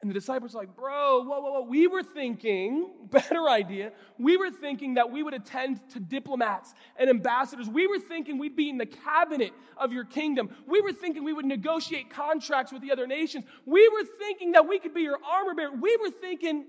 And 0.00 0.08
the 0.08 0.14
disciples 0.14 0.54
like, 0.54 0.74
bro, 0.74 1.22
whoa, 1.24 1.40
whoa, 1.40 1.52
whoa. 1.52 1.60
We 1.60 1.86
were 1.86 2.02
thinking, 2.02 2.90
better 3.10 3.48
idea, 3.50 3.92
we 4.18 4.38
were 4.38 4.50
thinking 4.50 4.94
that 4.94 5.10
we 5.10 5.22
would 5.22 5.34
attend 5.34 5.78
to 5.90 6.00
diplomats 6.00 6.72
and 6.96 7.10
ambassadors. 7.10 7.68
We 7.68 7.86
were 7.86 7.98
thinking 7.98 8.38
we'd 8.38 8.56
be 8.56 8.70
in 8.70 8.78
the 8.78 8.86
cabinet 8.86 9.52
of 9.76 9.92
your 9.92 10.04
kingdom. 10.04 10.50
We 10.66 10.80
were 10.80 10.92
thinking 10.92 11.22
we 11.22 11.34
would 11.34 11.44
negotiate 11.44 12.08
contracts 12.08 12.72
with 12.72 12.80
the 12.80 12.92
other 12.92 13.06
nations. 13.06 13.44
We 13.66 13.86
were 13.88 14.04
thinking 14.18 14.52
that 14.52 14.66
we 14.66 14.78
could 14.78 14.94
be 14.94 15.02
your 15.02 15.18
armor 15.30 15.54
bearer. 15.54 15.72
We 15.72 15.96
were 15.98 16.10
thinking 16.10 16.64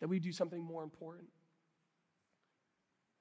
that 0.00 0.08
we'd 0.08 0.22
do 0.22 0.32
something 0.32 0.62
more 0.62 0.84
important. 0.84 1.26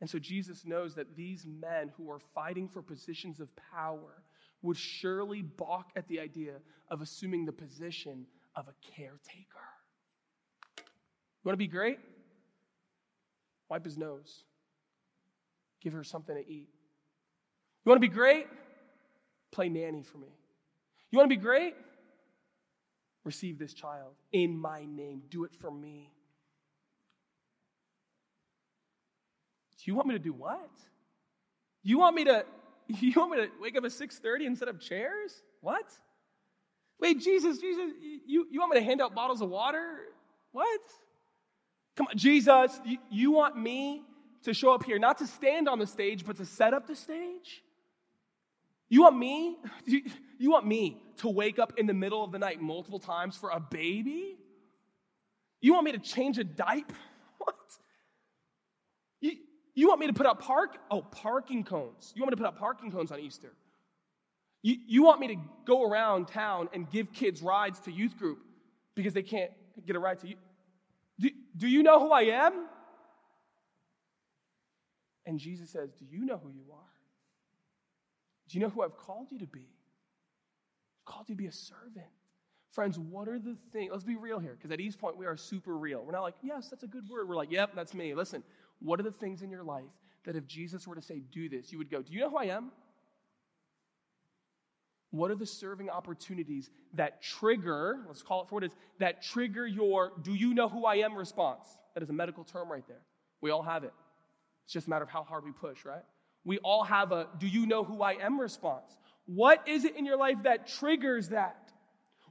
And 0.02 0.10
so 0.10 0.20
Jesus 0.20 0.66
knows 0.66 0.94
that 0.96 1.16
these 1.16 1.48
men 1.48 1.92
who 1.98 2.12
are 2.12 2.20
fighting 2.36 2.68
for 2.68 2.84
positions 2.84 3.40
of 3.40 3.50
power 3.74 4.22
would 4.62 4.78
surely 4.78 5.42
balk 5.42 5.90
at 5.96 6.08
the 6.08 6.20
idea 6.20 6.56
of 6.92 7.02
assuming 7.02 7.46
the 7.46 7.52
position 7.52 8.28
of 8.56 8.68
a 8.68 8.74
caretaker. 8.96 9.66
You 10.78 11.50
want 11.50 11.54
to 11.54 11.58
be 11.58 11.68
great? 11.68 12.00
Wipe 13.70 13.86
his 13.86 13.98
nose. 13.98 14.44
Give 15.82 15.94
her 15.94 16.04
something 16.04 16.36
to 16.36 16.42
eat. 16.42 16.70
You 17.84 17.90
want 17.90 18.02
to 18.02 18.08
be 18.08 18.14
great? 18.14 18.48
Play 19.52 19.70
nanny 19.70 20.04
for 20.04 20.18
me. 20.18 20.30
You 21.12 21.18
want 21.18 21.30
to 21.30 21.36
be 21.36 21.42
great? 21.42 21.76
Receive 23.24 23.58
this 23.58 23.74
child 23.74 24.14
in 24.32 24.58
my 24.58 24.86
name. 24.86 25.24
Do 25.30 25.44
it 25.46 25.56
for 25.56 25.72
me. 25.72 26.12
Do 29.78 29.92
you 29.92 29.96
want 29.96 30.08
me 30.08 30.16
to 30.16 30.20
do 30.20 30.34
what? 30.34 30.70
You 31.84 32.00
want 32.00 32.16
me 32.16 32.24
to 32.26 32.46
you 32.88 33.14
want 33.16 33.32
me 33.32 33.38
to 33.38 33.50
wake 33.62 33.78
up 33.78 33.86
at 33.86 33.92
6:30 33.92 34.48
and 34.48 34.58
set 34.58 34.68
up 34.68 34.80
chairs? 34.80 35.42
What? 35.62 35.86
Wait, 37.00 37.20
Jesus, 37.20 37.60
Jesus, 37.60 37.92
you, 38.26 38.48
you 38.50 38.60
want 38.60 38.74
me 38.74 38.80
to 38.80 38.86
hand 38.86 39.02
out 39.02 39.14
bottles 39.14 39.42
of 39.42 39.50
water? 39.50 39.98
What? 40.52 40.82
Come 41.96 42.08
on, 42.08 42.18
Jesus, 42.18 42.80
you, 42.86 42.98
you 43.10 43.32
want 43.32 43.58
me 43.58 44.04
to 44.44 44.54
show 44.54 44.74
up 44.74 44.84
here, 44.84 45.00
not 45.00 45.18
to 45.18 45.28
stand 45.28 45.68
on 45.68 45.80
the 45.80 45.88
stage, 45.88 46.26
but 46.26 46.38
to 46.38 46.46
set 46.46 46.74
up 46.74 46.88
the 46.88 46.96
stage? 46.96 47.64
You 48.90 49.02
want 49.02 49.18
me? 49.18 49.58
You, 49.86 50.04
you 50.38 50.52
want 50.52 50.68
me 50.68 51.02
to 51.18 51.30
wake 51.30 51.60
up 51.60 51.74
in 51.78 51.88
the 51.88 51.94
middle 51.94 52.24
of 52.24 52.32
the 52.32 52.40
night 52.40 52.62
multiple 52.62 53.00
times 53.00 53.36
for 53.36 53.50
a 53.50 53.60
baby? 53.60 54.38
You 55.62 55.74
want 55.74 55.86
me 55.86 55.92
to 55.94 56.00
change 56.00 56.38
a 56.38 56.44
diaper? 56.44 56.96
What? 57.38 57.56
You, 59.20 59.34
you 59.76 59.88
want 59.90 60.00
me 60.00 60.08
to 60.08 60.14
put 60.14 60.26
up 60.26 60.42
park? 60.42 60.78
Oh, 60.90 61.02
parking 61.02 61.64
cones. 61.64 62.14
You 62.16 62.24
want 62.24 62.32
me 62.32 62.38
to 62.38 62.42
put 62.44 62.48
up 62.48 62.58
parking 62.58 62.92
cones 62.92 63.12
on 63.12 63.20
Easter? 63.20 63.52
You, 64.66 64.78
you 64.88 65.04
want 65.04 65.20
me 65.20 65.28
to 65.28 65.36
go 65.68 65.84
around 65.84 66.28
town 66.28 66.70
and 66.74 66.90
give 66.90 67.14
kids 67.14 67.44
rides 67.44 67.80
to 67.82 67.92
youth 67.92 68.18
group 68.18 68.40
because 68.96 69.14
they 69.14 69.22
can't 69.22 69.52
get 69.86 69.96
a 69.96 70.00
ride 70.00 70.22
to 70.22 70.28
you. 70.28 70.38
Do, 71.20 71.30
do 71.56 71.68
you 71.68 71.84
know 71.84 72.00
who 72.00 72.12
I 72.12 72.22
am? 72.24 72.66
And 75.28 75.38
Jesus 75.38 75.70
says, 75.70 75.92
Do 75.92 76.06
you 76.10 76.26
know 76.26 76.42
who 76.44 76.50
you 76.50 76.64
are? 76.74 76.80
Do 78.50 78.58
you 78.58 78.64
know 78.64 78.70
who 78.70 78.82
I've 78.82 78.98
called 78.98 79.28
you 79.30 79.38
to 79.38 79.46
be? 79.46 79.68
I've 81.00 81.14
called 81.14 81.30
you 81.30 81.36
to 81.36 81.38
be 81.38 81.46
a 81.46 81.52
servant. 81.52 82.10
Friends, 82.72 82.98
what 82.98 83.28
are 83.28 83.38
the 83.38 83.56
things? 83.72 83.92
Let's 83.92 84.04
be 84.04 84.16
real 84.16 84.40
here, 84.40 84.58
because 84.58 84.72
at 84.72 84.80
East 84.80 84.98
Point, 84.98 85.16
we 85.16 85.28
are 85.28 85.38
super 85.38 85.78
real. 85.78 86.04
We're 86.04 86.12
not 86.12 86.24
like, 86.24 86.38
yes, 86.42 86.70
that's 86.70 86.82
a 86.82 86.88
good 86.88 87.08
word. 87.08 87.30
We're 87.30 87.36
like, 87.36 87.52
yep, 87.52 87.74
that's 87.76 87.94
me. 87.94 88.16
Listen, 88.16 88.42
what 88.80 89.00
are 89.00 89.04
the 89.04 89.12
things 89.12 89.44
in 89.44 89.52
your 89.52 89.64
life 89.64 89.84
that 90.24 90.36
if 90.36 90.48
Jesus 90.48 90.88
were 90.88 90.96
to 90.96 91.04
say, 91.04 91.22
do 91.32 91.50
this, 91.50 91.72
you 91.72 91.78
would 91.78 91.92
go, 91.92 92.02
do 92.02 92.12
you 92.12 92.22
know 92.22 92.32
who 92.32 92.38
I 92.38 92.46
am? 92.46 92.72
What 95.16 95.32
are 95.32 95.36
the 95.36 95.46
serving 95.46 95.90
opportunities 95.90 96.70
that 96.96 97.22
trigger, 97.22 98.00
let's 98.06 98.22
call 98.22 98.42
it 98.42 98.50
for 98.50 98.56
what 98.56 98.64
it 98.66 98.72
is, 98.72 98.78
that 99.00 99.24
trigger 99.24 99.66
your 99.66 100.12
do 100.22 100.34
you 100.34 100.54
know 100.54 100.68
who 100.68 100.86
I 100.86 100.96
am 100.96 101.16
response? 101.16 101.66
That 101.94 102.04
is 102.04 102.10
a 102.10 102.14
medical 102.14 102.44
term 102.44 102.70
right 102.70 102.86
there. 102.86 103.02
We 103.40 103.50
all 103.50 103.62
have 103.62 103.86
it. 103.86 103.94
It's 104.66 104.74
just 104.74 104.88
a 104.88 104.90
matter 104.90 105.04
of 105.04 105.10
how 105.10 105.24
hard 105.24 105.46
we 105.46 105.54
push, 105.54 105.86
right? 105.86 106.04
We 106.44 106.58
all 106.58 106.84
have 106.84 107.14
a 107.14 107.28
do 107.38 107.48
you 107.48 107.66
know 107.66 107.86
who 107.86 108.02
I 108.02 108.14
am 108.14 108.42
response. 108.42 108.92
What 109.26 109.66
is 109.70 109.86
it 109.86 109.96
in 109.96 110.06
your 110.06 110.18
life 110.18 110.44
that 110.44 110.68
triggers 110.68 111.30
that? 111.30 111.72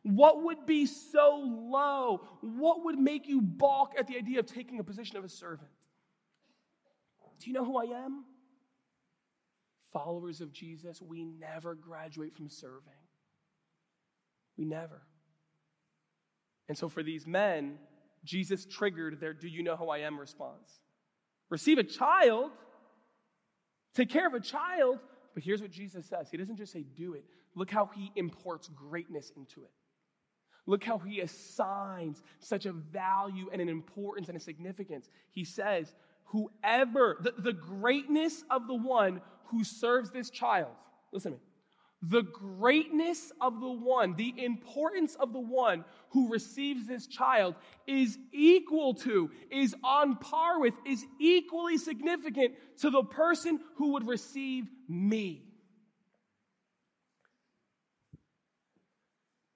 What 0.02 0.42
would 0.42 0.66
be 0.66 0.84
so 0.84 1.42
low? 1.42 2.20
What 2.42 2.84
would 2.84 2.98
make 2.98 3.26
you 3.26 3.40
balk 3.40 3.94
at 3.98 4.08
the 4.08 4.18
idea 4.18 4.40
of 4.40 4.46
taking 4.46 4.78
a 4.78 4.84
position 4.84 5.16
of 5.16 5.24
a 5.24 5.30
servant? 5.30 5.70
Do 7.40 7.46
you 7.46 7.54
know 7.54 7.64
who 7.64 7.78
I 7.78 8.04
am? 8.04 8.24
Followers 9.94 10.42
of 10.42 10.52
Jesus, 10.52 11.00
we 11.00 11.24
never 11.24 11.74
graduate 11.74 12.34
from 12.34 12.50
serving. 12.50 12.92
We 14.58 14.66
never. 14.66 15.00
And 16.68 16.76
so 16.76 16.88
for 16.90 17.02
these 17.02 17.26
men, 17.26 17.78
Jesus 18.24 18.66
triggered 18.66 19.20
their 19.20 19.32
do 19.32 19.48
you 19.48 19.62
know 19.62 19.76
who 19.76 19.88
I 19.88 19.98
am 19.98 20.18
response. 20.18 20.80
Receive 21.48 21.78
a 21.78 21.84
child, 21.84 22.50
take 23.94 24.10
care 24.10 24.26
of 24.26 24.34
a 24.34 24.40
child, 24.40 24.98
but 25.32 25.42
here's 25.42 25.62
what 25.62 25.70
Jesus 25.70 26.06
says 26.06 26.28
He 26.30 26.36
doesn't 26.36 26.56
just 26.56 26.72
say 26.72 26.82
do 26.82 27.14
it, 27.14 27.24
look 27.54 27.70
how 27.70 27.88
He 27.94 28.10
imports 28.16 28.68
greatness 28.68 29.30
into 29.36 29.62
it. 29.62 29.70
Look 30.66 30.82
how 30.82 30.98
he 30.98 31.20
assigns 31.20 32.22
such 32.38 32.64
a 32.64 32.72
value 32.72 33.50
and 33.52 33.60
an 33.60 33.68
importance 33.68 34.28
and 34.28 34.36
a 34.36 34.40
significance. 34.40 35.08
He 35.30 35.44
says, 35.44 35.94
Whoever, 36.28 37.18
the, 37.20 37.34
the 37.36 37.52
greatness 37.52 38.44
of 38.50 38.66
the 38.66 38.74
one 38.74 39.20
who 39.46 39.64
serves 39.64 40.10
this 40.10 40.30
child, 40.30 40.72
listen 41.12 41.32
to 41.32 41.38
me. 41.38 41.44
The 42.06 42.22
greatness 42.22 43.32
of 43.40 43.60
the 43.60 43.70
one, 43.70 44.14
the 44.14 44.34
importance 44.44 45.14
of 45.14 45.32
the 45.32 45.40
one 45.40 45.86
who 46.10 46.30
receives 46.30 46.86
this 46.86 47.06
child 47.06 47.54
is 47.86 48.18
equal 48.30 48.92
to, 48.94 49.30
is 49.50 49.74
on 49.82 50.16
par 50.16 50.60
with, 50.60 50.74
is 50.86 51.04
equally 51.18 51.78
significant 51.78 52.56
to 52.80 52.90
the 52.90 53.02
person 53.02 53.58
who 53.76 53.92
would 53.92 54.06
receive 54.06 54.66
me. 54.86 55.44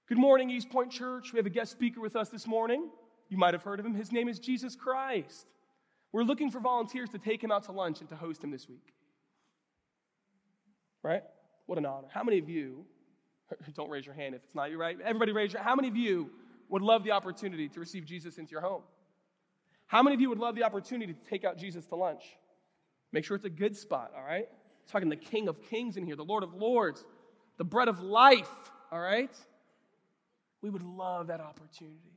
Good 0.08 0.16
morning, 0.16 0.48
East 0.48 0.70
Point 0.70 0.90
Church. 0.90 1.34
We 1.34 1.36
have 1.36 1.44
a 1.44 1.50
guest 1.50 1.70
speaker 1.72 2.00
with 2.00 2.16
us 2.16 2.30
this 2.30 2.46
morning. 2.46 2.88
You 3.28 3.36
might 3.36 3.52
have 3.52 3.62
heard 3.62 3.78
of 3.78 3.84
him. 3.84 3.94
His 3.94 4.10
name 4.10 4.26
is 4.26 4.38
Jesus 4.38 4.74
Christ. 4.74 5.46
We're 6.12 6.22
looking 6.22 6.50
for 6.50 6.60
volunteers 6.60 7.10
to 7.10 7.18
take 7.18 7.44
him 7.44 7.52
out 7.52 7.64
to 7.64 7.72
lunch 7.72 8.00
and 8.00 8.08
to 8.08 8.16
host 8.16 8.42
him 8.42 8.50
this 8.50 8.66
week. 8.70 8.94
Right? 11.02 11.22
What 11.66 11.78
an 11.78 11.86
honor. 11.86 12.08
How 12.12 12.22
many 12.22 12.38
of 12.38 12.48
you, 12.48 12.84
don't 13.74 13.90
raise 13.90 14.06
your 14.06 14.14
hand 14.14 14.34
if 14.34 14.42
it's 14.44 14.54
not 14.54 14.70
you, 14.70 14.78
right? 14.78 14.98
Everybody 15.04 15.32
raise 15.32 15.52
your 15.52 15.62
How 15.62 15.74
many 15.74 15.88
of 15.88 15.96
you 15.96 16.30
would 16.68 16.82
love 16.82 17.04
the 17.04 17.12
opportunity 17.12 17.68
to 17.68 17.80
receive 17.80 18.04
Jesus 18.04 18.38
into 18.38 18.52
your 18.52 18.60
home? 18.60 18.82
How 19.86 20.02
many 20.02 20.14
of 20.14 20.20
you 20.20 20.28
would 20.28 20.38
love 20.38 20.54
the 20.54 20.64
opportunity 20.64 21.12
to 21.12 21.30
take 21.30 21.44
out 21.44 21.56
Jesus 21.56 21.86
to 21.86 21.96
lunch? 21.96 22.22
Make 23.12 23.24
sure 23.24 23.36
it's 23.36 23.46
a 23.46 23.50
good 23.50 23.76
spot, 23.76 24.12
all 24.16 24.22
right? 24.22 24.46
I'm 24.50 24.92
talking 24.92 25.08
the 25.08 25.16
King 25.16 25.48
of 25.48 25.62
Kings 25.62 25.96
in 25.96 26.04
here, 26.04 26.14
the 26.14 26.24
Lord 26.24 26.42
of 26.42 26.54
Lords, 26.54 27.04
the 27.56 27.64
bread 27.64 27.88
of 27.88 28.00
life, 28.02 28.50
all 28.92 29.00
right? 29.00 29.34
We 30.60 30.70
would 30.70 30.82
love 30.82 31.28
that 31.28 31.40
opportunity. 31.40 32.12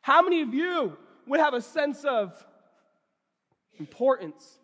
How 0.00 0.22
many 0.22 0.42
of 0.42 0.52
you 0.52 0.96
would 1.26 1.38
have 1.38 1.54
a 1.54 1.62
sense 1.62 2.04
of 2.04 2.44
importance 3.78 4.58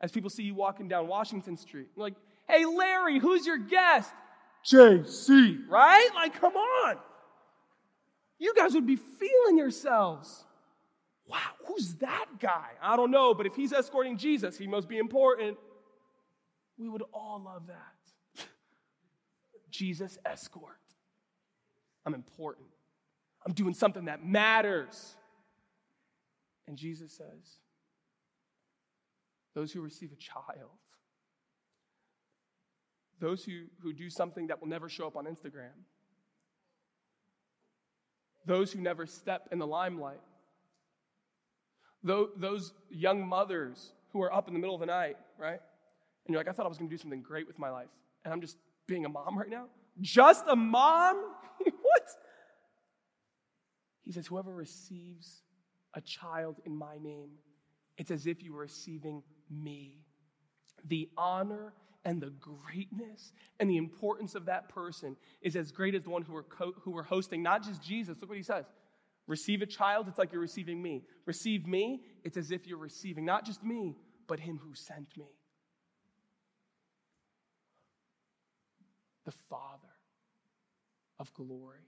as 0.00 0.12
people 0.12 0.30
see 0.30 0.44
you 0.44 0.54
walking 0.54 0.86
down 0.86 1.08
Washington 1.08 1.56
Street? 1.56 1.88
Like, 1.96 2.14
hey, 2.48 2.64
Larry, 2.64 3.18
who's 3.18 3.46
your 3.46 3.58
guest? 3.58 4.12
JC, 4.64 5.68
right? 5.68 6.08
Like, 6.14 6.40
come 6.40 6.54
on. 6.54 6.96
You 8.38 8.54
guys 8.54 8.74
would 8.74 8.86
be 8.86 8.96
feeling 8.96 9.58
yourselves. 9.58 10.44
Wow, 11.26 11.38
who's 11.66 11.94
that 11.96 12.26
guy? 12.38 12.70
I 12.82 12.96
don't 12.96 13.10
know, 13.10 13.34
but 13.34 13.46
if 13.46 13.54
he's 13.54 13.72
escorting 13.72 14.18
Jesus, 14.18 14.58
he 14.58 14.66
must 14.66 14.88
be 14.88 14.98
important. 14.98 15.56
We 16.76 16.88
would 16.88 17.02
all 17.12 17.42
love 17.44 17.68
that. 17.68 18.44
Jesus 19.70 20.18
escort. 20.26 20.72
I'm 22.04 22.14
important. 22.14 22.66
I'm 23.46 23.52
doing 23.52 23.74
something 23.74 24.06
that 24.06 24.24
matters. 24.24 25.14
And 26.66 26.76
Jesus 26.76 27.12
says, 27.12 27.58
those 29.54 29.72
who 29.72 29.80
receive 29.80 30.10
a 30.12 30.16
child, 30.16 30.70
those 33.20 33.44
who, 33.44 33.64
who 33.82 33.92
do 33.92 34.10
something 34.10 34.48
that 34.48 34.60
will 34.60 34.68
never 34.68 34.88
show 34.88 35.06
up 35.06 35.16
on 35.16 35.24
Instagram, 35.24 35.70
those 38.46 38.72
who 38.72 38.80
never 38.80 39.06
step 39.06 39.48
in 39.52 39.58
the 39.58 39.66
limelight, 39.66 40.20
those 42.02 42.72
young 42.90 43.26
mothers 43.26 43.92
who 44.12 44.22
are 44.22 44.32
up 44.32 44.48
in 44.48 44.54
the 44.54 44.60
middle 44.60 44.74
of 44.74 44.80
the 44.80 44.86
night, 44.86 45.16
right? 45.38 45.60
And 46.26 46.32
you're 46.32 46.38
like, 46.38 46.48
I 46.48 46.52
thought 46.52 46.66
I 46.66 46.68
was 46.68 46.78
going 46.78 46.88
to 46.88 46.94
do 46.94 47.00
something 47.00 47.22
great 47.22 47.46
with 47.46 47.58
my 47.58 47.70
life, 47.70 47.88
and 48.24 48.32
I'm 48.32 48.40
just 48.40 48.58
being 48.86 49.04
a 49.04 49.08
mom 49.08 49.38
right 49.38 49.48
now. 49.48 49.66
Just 50.00 50.44
a 50.48 50.56
mom? 50.56 51.16
what? 51.58 52.08
He 54.04 54.12
says, 54.12 54.26
Whoever 54.26 54.52
receives 54.52 55.42
a 55.94 56.00
child 56.00 56.60
in 56.64 56.76
my 56.76 56.98
name, 56.98 57.30
it's 57.96 58.10
as 58.10 58.26
if 58.26 58.42
you 58.42 58.52
were 58.52 58.60
receiving 58.60 59.22
me. 59.50 60.04
The 60.86 61.08
honor 61.16 61.72
and 62.04 62.20
the 62.20 62.30
greatness 62.40 63.32
and 63.60 63.68
the 63.68 63.76
importance 63.76 64.34
of 64.34 64.46
that 64.46 64.68
person 64.68 65.16
is 65.40 65.56
as 65.56 65.72
great 65.72 65.94
as 65.94 66.02
the 66.02 66.10
one 66.10 66.22
who 66.22 66.32
we're, 66.34 66.42
co- 66.42 66.74
who 66.82 66.96
are 66.96 67.02
hosting 67.02 67.42
not 67.42 67.62
just 67.62 67.82
Jesus. 67.82 68.16
Look 68.20 68.30
what 68.30 68.36
he 68.36 68.44
says. 68.44 68.64
Receive 69.26 69.62
a 69.62 69.66
child, 69.66 70.06
it's 70.08 70.18
like 70.18 70.32
you're 70.32 70.40
receiving 70.40 70.82
me. 70.82 71.02
Receive 71.24 71.66
me, 71.66 72.02
it's 72.24 72.36
as 72.36 72.50
if 72.50 72.66
you're 72.66 72.78
receiving 72.78 73.24
not 73.24 73.46
just 73.46 73.62
me, 73.64 73.96
but 74.26 74.38
him 74.38 74.58
who 74.62 74.74
sent 74.74 75.16
me. 75.16 75.24
The 79.24 79.32
Father 79.48 79.88
of 81.18 81.32
glory 81.32 81.86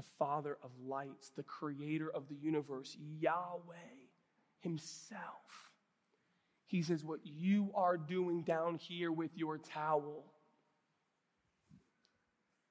the 0.00 0.06
Father 0.18 0.56
of 0.62 0.70
lights, 0.82 1.30
the 1.36 1.42
creator 1.42 2.10
of 2.10 2.26
the 2.30 2.34
universe, 2.34 2.96
Yahweh 3.18 3.74
Himself. 4.60 5.69
He 6.70 6.82
says, 6.82 7.04
What 7.04 7.18
you 7.24 7.72
are 7.74 7.96
doing 7.96 8.44
down 8.44 8.76
here 8.76 9.10
with 9.10 9.36
your 9.36 9.58
towel, 9.58 10.24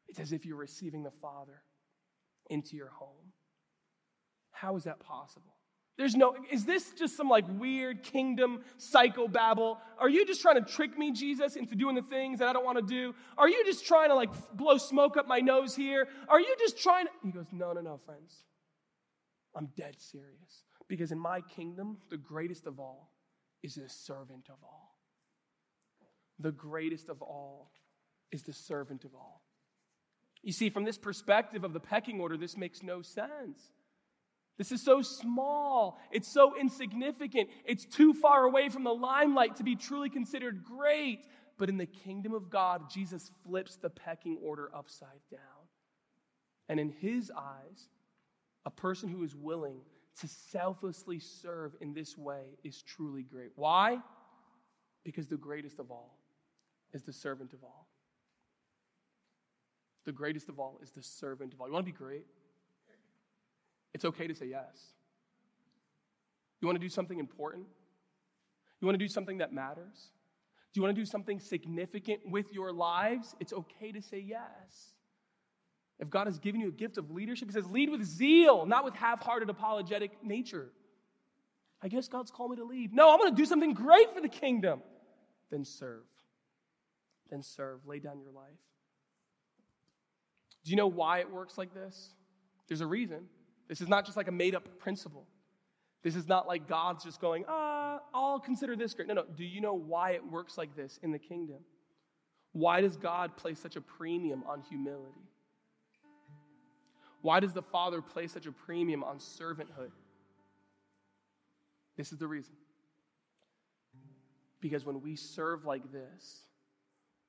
it's 0.08 0.22
as 0.22 0.32
if 0.32 0.46
you're 0.46 0.56
receiving 0.56 1.04
the 1.04 1.12
Father 1.22 1.62
into 2.50 2.78
your 2.78 2.88
home. 2.88 3.34
How 4.52 4.78
is 4.78 4.86
that 4.86 5.02
possible? 5.02 5.54
There's 5.98 6.16
no, 6.16 6.34
is 6.50 6.64
this 6.64 6.92
just 6.98 7.18
some 7.18 7.28
like 7.28 7.44
weird 7.50 8.04
kingdom 8.04 8.62
psychobabble? 8.80 9.80
Are 10.00 10.08
you 10.08 10.26
just 10.26 10.42
trying 10.42 10.64
to 10.64 10.72
trick 10.72 10.98
me, 10.98 11.12
Jesus, 11.12 11.58
into 11.58 11.76
doing 11.76 11.96
the 11.96 12.02
things 12.02 12.40
that 12.40 12.48
I 12.48 12.54
don't 12.54 12.64
want 12.64 12.78
to 12.78 12.86
do? 12.86 13.14
Are 13.38 13.50
you 13.50 13.66
just 13.66 13.86
trying 13.86 14.08
to 14.08 14.16
like 14.16 14.30
blow 14.54 14.78
smoke 14.78 15.18
up 15.18 15.28
my 15.28 15.42
nose 15.42 15.76
here? 15.76 16.08
Are 16.30 16.40
you 16.40 16.56
just 16.58 16.82
trying 16.82 17.08
to? 17.08 17.12
He 17.22 17.32
goes, 17.32 17.48
No, 17.52 17.74
no, 17.74 17.82
no, 17.82 17.98
friends. 17.98 18.34
I'm 19.54 19.68
dead 19.76 19.96
serious. 20.00 20.64
Because 20.88 21.12
in 21.12 21.20
my 21.20 21.42
kingdom, 21.42 21.98
the 22.10 22.18
greatest 22.18 22.66
of 22.66 22.80
all 22.80 23.12
is 23.64 23.76
the 23.76 23.90
servant 23.90 24.48
of 24.50 24.58
all. 24.64 24.96
The 26.40 26.52
greatest 26.52 27.10
of 27.10 27.22
all 27.22 27.72
is 28.32 28.44
the 28.44 28.54
servant 28.54 29.04
of 29.04 29.14
all. 29.14 29.42
You 30.42 30.54
see, 30.54 30.70
from 30.70 30.86
this 30.86 30.98
perspective 30.98 31.64
of 31.64 31.74
the 31.74 31.80
pecking 31.80 32.22
order, 32.22 32.38
this 32.38 32.56
makes 32.56 32.82
no 32.82 33.02
sense. 33.02 33.74
This 34.58 34.72
is 34.72 34.82
so 34.82 35.02
small. 35.02 36.00
It's 36.12 36.32
so 36.32 36.54
insignificant. 36.58 37.50
It's 37.66 37.86
too 37.86 38.14
far 38.14 38.44
away 38.44 38.70
from 38.70 38.84
the 38.84 38.94
limelight 38.94 39.58
to 39.58 39.64
be 39.64 39.76
truly 39.76 40.10
considered 40.10 40.64
great. 40.64 41.26
But 41.58 41.70
in 41.70 41.78
the 41.78 41.86
kingdom 41.86 42.34
of 42.34 42.50
God, 42.50 42.90
Jesus 42.90 43.32
flips 43.46 43.76
the 43.76 43.90
pecking 43.90 44.38
order 44.42 44.70
upside 44.74 45.22
down. 45.30 45.40
And 46.70 46.80
in 46.80 46.90
his 46.90 47.32
eyes, 47.36 47.90
a 48.66 48.70
person 48.70 49.10
who 49.10 49.24
is 49.24 49.36
willing 49.36 49.82
to 50.20 50.28
selflessly 50.28 51.20
serve 51.20 51.76
in 51.82 51.94
this 51.94 52.18
way 52.18 52.58
is 52.64 52.82
truly 52.82 53.24
great. 53.24 53.52
Why? 53.56 54.00
Because 55.04 55.28
the 55.28 55.38
greatest 55.38 55.80
of 55.80 55.92
all 55.92 56.18
is 56.94 57.04
the 57.04 57.14
servant 57.14 57.54
of 57.54 57.64
all. 57.64 57.88
The 60.06 60.12
greatest 60.12 60.50
of 60.50 60.60
all 60.60 60.80
is 60.82 60.92
the 60.92 61.04
servant 61.04 61.54
of 61.54 61.62
all. 61.62 61.68
You 61.68 61.74
want 61.74 61.86
to 61.86 61.92
be 61.92 61.98
great? 61.98 62.26
It's 63.94 64.06
okay 64.06 64.28
to 64.28 64.36
say 64.36 64.48
yes. 64.48 64.94
You 66.62 66.68
want 66.68 66.76
to 66.76 66.86
do 66.86 66.90
something 66.90 67.20
important? 67.20 67.66
You 68.82 68.86
want 68.86 68.98
to 68.98 69.04
do 69.04 69.10
something 69.10 69.38
that 69.38 69.54
matters? 69.54 70.12
Do 70.74 70.80
you 70.80 70.84
want 70.84 70.96
to 70.96 71.02
do 71.02 71.06
something 71.06 71.40
significant 71.40 72.22
with 72.26 72.54
your 72.54 72.72
lives? 72.72 73.36
It's 73.40 73.54
okay 73.54 73.92
to 73.92 74.02
say 74.02 74.20
yes. 74.20 74.94
If 76.00 76.10
God 76.10 76.28
has 76.28 76.40
given 76.40 76.62
you 76.62 76.70
a 76.70 76.72
gift 76.72 76.98
of 76.98 77.12
leadership, 77.12 77.50
He 77.50 77.54
says, 77.54 77.70
lead 77.70 77.90
with 77.90 78.04
zeal, 78.04 78.66
not 78.66 78.86
with 78.86 78.96
half 78.96 79.22
hearted 79.22 79.50
apologetic 79.50 80.12
nature. 80.24 80.70
I 81.82 81.88
guess 81.88 82.08
God's 82.08 82.32
called 82.32 82.52
me 82.52 82.58
to 82.58 82.66
lead. 82.66 82.94
No, 82.94 83.12
I'm 83.12 83.20
going 83.20 83.32
to 83.32 83.36
do 83.36 83.46
something 83.46 83.74
great 83.74 84.14
for 84.14 84.22
the 84.22 84.30
kingdom. 84.30 84.82
Then 85.50 85.64
serve. 85.66 86.04
Then 87.30 87.42
serve. 87.42 87.86
Lay 87.86 88.00
down 88.00 88.20
your 88.20 88.32
life. 88.32 88.48
Do 90.66 90.72
you 90.72 90.78
know 90.78 90.88
why 90.88 91.20
it 91.20 91.32
works 91.32 91.58
like 91.58 91.74
this? 91.74 92.14
There's 92.68 92.82
a 92.82 92.88
reason. 92.88 93.26
This 93.68 93.82
is 93.82 93.88
not 93.88 94.06
just 94.06 94.18
like 94.18 94.28
a 94.28 94.32
made 94.32 94.56
up 94.56 94.80
principle. 94.80 95.26
This 96.04 96.16
is 96.16 96.28
not 96.28 96.48
like 96.48 96.68
God's 96.68 97.04
just 97.04 97.20
going, 97.20 97.46
ah, 97.48 98.00
I'll 98.14 98.40
consider 98.40 98.76
this 98.76 98.94
great. 98.94 99.08
No, 99.08 99.14
no. 99.14 99.26
Do 99.36 99.44
you 99.44 99.62
know 99.62 99.74
why 99.74 100.12
it 100.12 100.26
works 100.26 100.58
like 100.58 100.76
this 100.76 101.00
in 101.02 101.12
the 101.12 101.20
kingdom? 101.20 101.60
Why 102.52 102.82
does 102.82 102.98
God 102.98 103.38
place 103.38 103.60
such 103.60 103.76
a 103.76 103.82
premium 103.82 104.44
on 104.48 104.62
humility? 104.62 105.22
Why 107.22 107.40
does 107.40 107.54
the 107.54 107.62
Father 107.62 108.02
place 108.02 108.34
such 108.34 108.46
a 108.46 108.52
premium 108.52 109.04
on 109.04 109.18
servanthood? 109.20 109.92
This 111.98 112.12
is 112.12 112.18
the 112.18 112.28
reason. 112.28 112.54
Because 114.62 114.86
when 114.86 115.02
we 115.02 115.16
serve 115.16 115.66
like 115.66 115.92
this, 115.92 116.44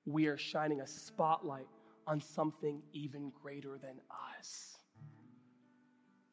we 0.06 0.26
are 0.26 0.36
shining 0.36 0.80
a 0.80 0.86
spotlight 0.86 1.66
on 2.06 2.20
something 2.20 2.82
even 2.92 3.32
greater 3.42 3.78
than 3.78 4.00
us. 4.38 4.76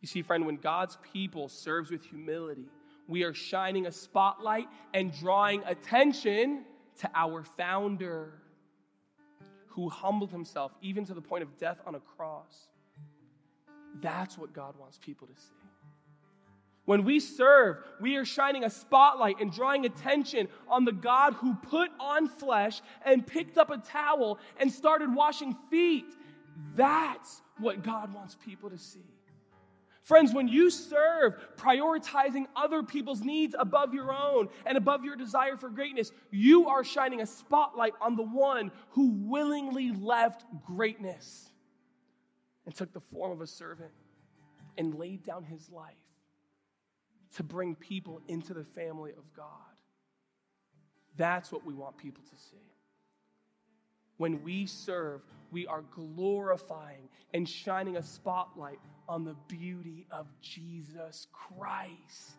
You 0.01 0.07
see, 0.07 0.21
friend, 0.21 0.45
when 0.45 0.57
God's 0.57 0.97
people 1.13 1.49
serves 1.49 1.91
with 1.91 2.03
humility, 2.03 2.69
we 3.07 3.23
are 3.23 3.33
shining 3.33 3.87
a 3.87 3.91
spotlight 3.91 4.67
and 4.93 5.11
drawing 5.19 5.63
attention 5.65 6.63
to 6.99 7.09
our 7.15 7.43
founder 7.43 8.33
who 9.67 9.89
humbled 9.89 10.31
himself 10.31 10.71
even 10.81 11.05
to 11.05 11.13
the 11.13 11.21
point 11.21 11.43
of 11.43 11.57
death 11.57 11.79
on 11.85 11.95
a 11.95 11.99
cross. 11.99 12.67
That's 14.01 14.37
what 14.37 14.53
God 14.53 14.75
wants 14.77 14.97
people 14.97 15.27
to 15.27 15.33
see. 15.35 15.57
When 16.85 17.03
we 17.03 17.19
serve, 17.19 17.79
we 17.99 18.15
are 18.15 18.23
shining 18.23 18.63
a 18.63 18.69
spotlight 18.69 19.41
and 19.41 19.51
drawing 19.51 19.85
attention 19.85 20.47
on 20.69 20.85
the 20.85 20.93
God 20.93 21.33
who 21.33 21.53
put 21.55 21.89
on 21.99 22.29
flesh 22.29 22.81
and 23.03 23.27
picked 23.27 23.57
up 23.57 23.69
a 23.69 23.77
towel 23.77 24.39
and 24.57 24.71
started 24.71 25.13
washing 25.13 25.53
feet. 25.69 26.05
That's 26.75 27.41
what 27.59 27.83
God 27.83 28.13
wants 28.13 28.37
people 28.45 28.69
to 28.69 28.77
see. 28.77 29.03
Friends, 30.03 30.33
when 30.33 30.47
you 30.47 30.69
serve, 30.69 31.35
prioritizing 31.57 32.45
other 32.55 32.81
people's 32.81 33.21
needs 33.21 33.53
above 33.59 33.93
your 33.93 34.13
own 34.13 34.47
and 34.65 34.77
above 34.77 35.03
your 35.03 35.17
desire 35.17 35.57
for 35.57 35.67
greatness, 35.67 36.13
you 36.31 36.69
are 36.69 36.85
shining 36.85 37.19
a 37.19 37.25
spotlight 37.25 37.95
on 37.99 38.15
the 38.15 38.23
one 38.23 38.71
who 38.91 39.11
willingly 39.25 39.91
left 39.91 40.45
greatness 40.65 41.49
and 42.67 42.75
took 42.75 42.91
the 42.93 42.99
form 42.99 43.31
of 43.31 43.39
a 43.39 43.47
servant 43.47 43.91
and 44.77 44.93
laid 44.93 45.23
down 45.23 45.41
his 45.41 45.71
life 45.71 45.95
to 47.37 47.41
bring 47.41 47.73
people 47.75 48.21
into 48.27 48.53
the 48.53 48.65
family 48.65 49.11
of 49.17 49.23
God. 49.35 49.47
That's 51.15 51.49
what 51.49 51.65
we 51.65 51.73
want 51.73 51.97
people 51.97 52.23
to 52.23 52.37
see. 52.37 52.57
When 54.17 54.43
we 54.43 54.65
serve, 54.65 55.21
we 55.49 55.65
are 55.65 55.81
glorifying 55.95 57.07
and 57.33 57.47
shining 57.47 57.95
a 57.95 58.03
spotlight 58.03 58.79
on 59.07 59.23
the 59.23 59.35
beauty 59.47 60.05
of 60.11 60.27
Jesus 60.41 61.27
Christ. 61.31 62.35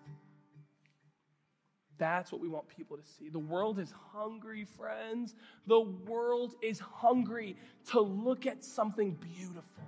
That's 1.97 2.31
what 2.31 2.41
we 2.43 2.49
want 2.49 2.69
people 2.69 2.99
to 2.99 3.03
see. 3.19 3.31
The 3.31 3.39
world 3.39 3.79
is 3.79 3.93
hungry, 4.13 4.67
friends. 4.77 5.35
The 5.67 5.81
world 5.81 6.55
is 6.63 6.79
hungry 6.79 7.57
to 7.91 8.01
look 8.01 8.47
at 8.47 8.63
something 8.63 9.13
beautiful. 9.13 9.85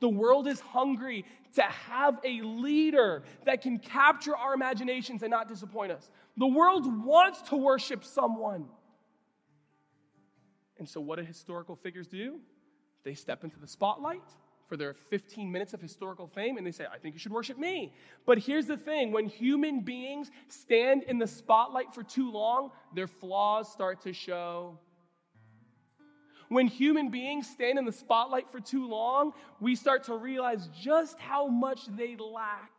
The 0.00 0.08
world 0.08 0.46
is 0.46 0.60
hungry 0.60 1.24
to 1.54 1.62
have 1.62 2.18
a 2.22 2.42
leader 2.42 3.22
that 3.44 3.62
can 3.62 3.78
capture 3.78 4.36
our 4.36 4.54
imaginations 4.54 5.22
and 5.22 5.30
not 5.30 5.48
disappoint 5.48 5.92
us. 5.92 6.10
The 6.36 6.46
world 6.46 7.04
wants 7.04 7.42
to 7.48 7.56
worship 7.56 8.04
someone. 8.04 8.66
And 10.78 10.88
so, 10.88 11.00
what 11.00 11.18
do 11.18 11.24
historical 11.24 11.76
figures 11.76 12.06
do? 12.06 12.38
They 13.04 13.14
step 13.14 13.44
into 13.44 13.58
the 13.58 13.66
spotlight 13.66 14.22
for 14.68 14.76
their 14.76 14.94
15 14.94 15.50
minutes 15.50 15.74
of 15.74 15.80
historical 15.80 16.26
fame 16.26 16.56
and 16.56 16.66
they 16.66 16.72
say, 16.72 16.86
I 16.92 16.98
think 16.98 17.14
you 17.14 17.18
should 17.18 17.32
worship 17.32 17.56
me. 17.56 17.92
But 18.26 18.38
here's 18.38 18.66
the 18.66 18.76
thing 18.76 19.12
when 19.12 19.26
human 19.26 19.80
beings 19.80 20.30
stand 20.48 21.04
in 21.04 21.18
the 21.18 21.26
spotlight 21.26 21.94
for 21.94 22.02
too 22.02 22.30
long, 22.30 22.72
their 22.94 23.06
flaws 23.06 23.70
start 23.70 24.02
to 24.02 24.12
show. 24.12 24.78
When 26.48 26.66
human 26.66 27.10
beings 27.10 27.48
stand 27.48 27.78
in 27.78 27.84
the 27.84 27.92
spotlight 27.92 28.50
for 28.50 28.60
too 28.60 28.88
long, 28.88 29.32
we 29.60 29.74
start 29.74 30.04
to 30.04 30.16
realize 30.16 30.68
just 30.80 31.18
how 31.18 31.48
much 31.48 31.86
they 31.96 32.16
lack. 32.16 32.70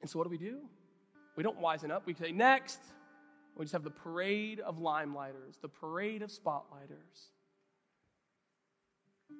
And 0.00 0.08
so, 0.08 0.18
what 0.18 0.24
do 0.24 0.30
we 0.30 0.38
do? 0.38 0.60
We 1.36 1.42
don't 1.42 1.60
wisen 1.60 1.90
up. 1.90 2.06
We 2.06 2.14
say, 2.14 2.32
next. 2.32 2.80
We 3.56 3.64
just 3.64 3.72
have 3.72 3.84
the 3.84 3.90
parade 3.90 4.60
of 4.60 4.78
limelighters, 4.78 5.60
the 5.60 5.68
parade 5.68 6.22
of 6.22 6.30
spotlighters. 6.30 7.30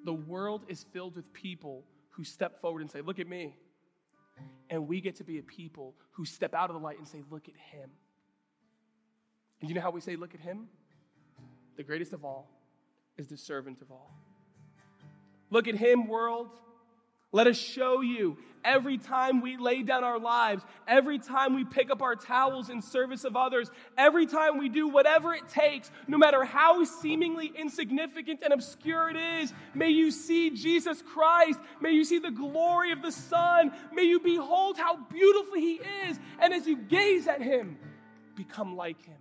The 0.05 0.13
world 0.13 0.63
is 0.67 0.85
filled 0.93 1.15
with 1.15 1.31
people 1.33 1.85
who 2.11 2.23
step 2.23 2.59
forward 2.61 2.81
and 2.81 2.91
say, 2.91 3.01
Look 3.01 3.19
at 3.19 3.27
me. 3.27 3.55
And 4.69 4.87
we 4.87 5.01
get 5.01 5.17
to 5.17 5.23
be 5.23 5.39
a 5.39 5.43
people 5.43 5.95
who 6.11 6.25
step 6.25 6.53
out 6.53 6.69
of 6.69 6.75
the 6.75 6.81
light 6.81 6.97
and 6.97 7.07
say, 7.07 7.23
Look 7.29 7.47
at 7.47 7.55
him. 7.55 7.89
And 9.59 9.69
you 9.69 9.75
know 9.75 9.81
how 9.81 9.91
we 9.91 10.01
say, 10.01 10.15
Look 10.15 10.35
at 10.35 10.41
him? 10.41 10.67
The 11.77 11.83
greatest 11.83 12.13
of 12.13 12.23
all 12.25 12.49
is 13.17 13.27
the 13.27 13.37
servant 13.37 13.81
of 13.81 13.91
all. 13.91 14.11
Look 15.49 15.67
at 15.67 15.75
him, 15.75 16.07
world. 16.07 16.49
Let 17.33 17.47
us 17.47 17.57
show 17.57 18.01
you 18.01 18.37
every 18.63 18.97
time 18.97 19.41
we 19.41 19.57
lay 19.57 19.83
down 19.83 20.03
our 20.03 20.19
lives, 20.19 20.63
every 20.87 21.17
time 21.17 21.55
we 21.55 21.63
pick 21.63 21.89
up 21.89 22.01
our 22.01 22.15
towels 22.15 22.69
in 22.69 22.81
service 22.81 23.23
of 23.23 23.35
others, 23.35 23.71
every 23.97 24.25
time 24.25 24.57
we 24.57 24.69
do 24.69 24.87
whatever 24.87 25.33
it 25.33 25.47
takes, 25.49 25.89
no 26.07 26.17
matter 26.17 26.43
how 26.43 26.83
seemingly 26.83 27.51
insignificant 27.57 28.41
and 28.43 28.53
obscure 28.53 29.09
it 29.09 29.15
is, 29.15 29.53
may 29.73 29.89
you 29.89 30.11
see 30.11 30.49
Jesus 30.49 31.01
Christ. 31.01 31.59
May 31.79 31.91
you 31.91 32.03
see 32.03 32.19
the 32.19 32.31
glory 32.31 32.91
of 32.91 33.01
the 33.01 33.11
Son. 33.11 33.71
May 33.93 34.03
you 34.03 34.19
behold 34.19 34.77
how 34.77 34.97
beautiful 34.97 35.55
He 35.55 35.75
is. 36.07 36.19
And 36.39 36.53
as 36.53 36.67
you 36.67 36.77
gaze 36.77 37.27
at 37.27 37.41
Him, 37.41 37.77
become 38.35 38.75
like 38.75 39.01
Him. 39.03 39.17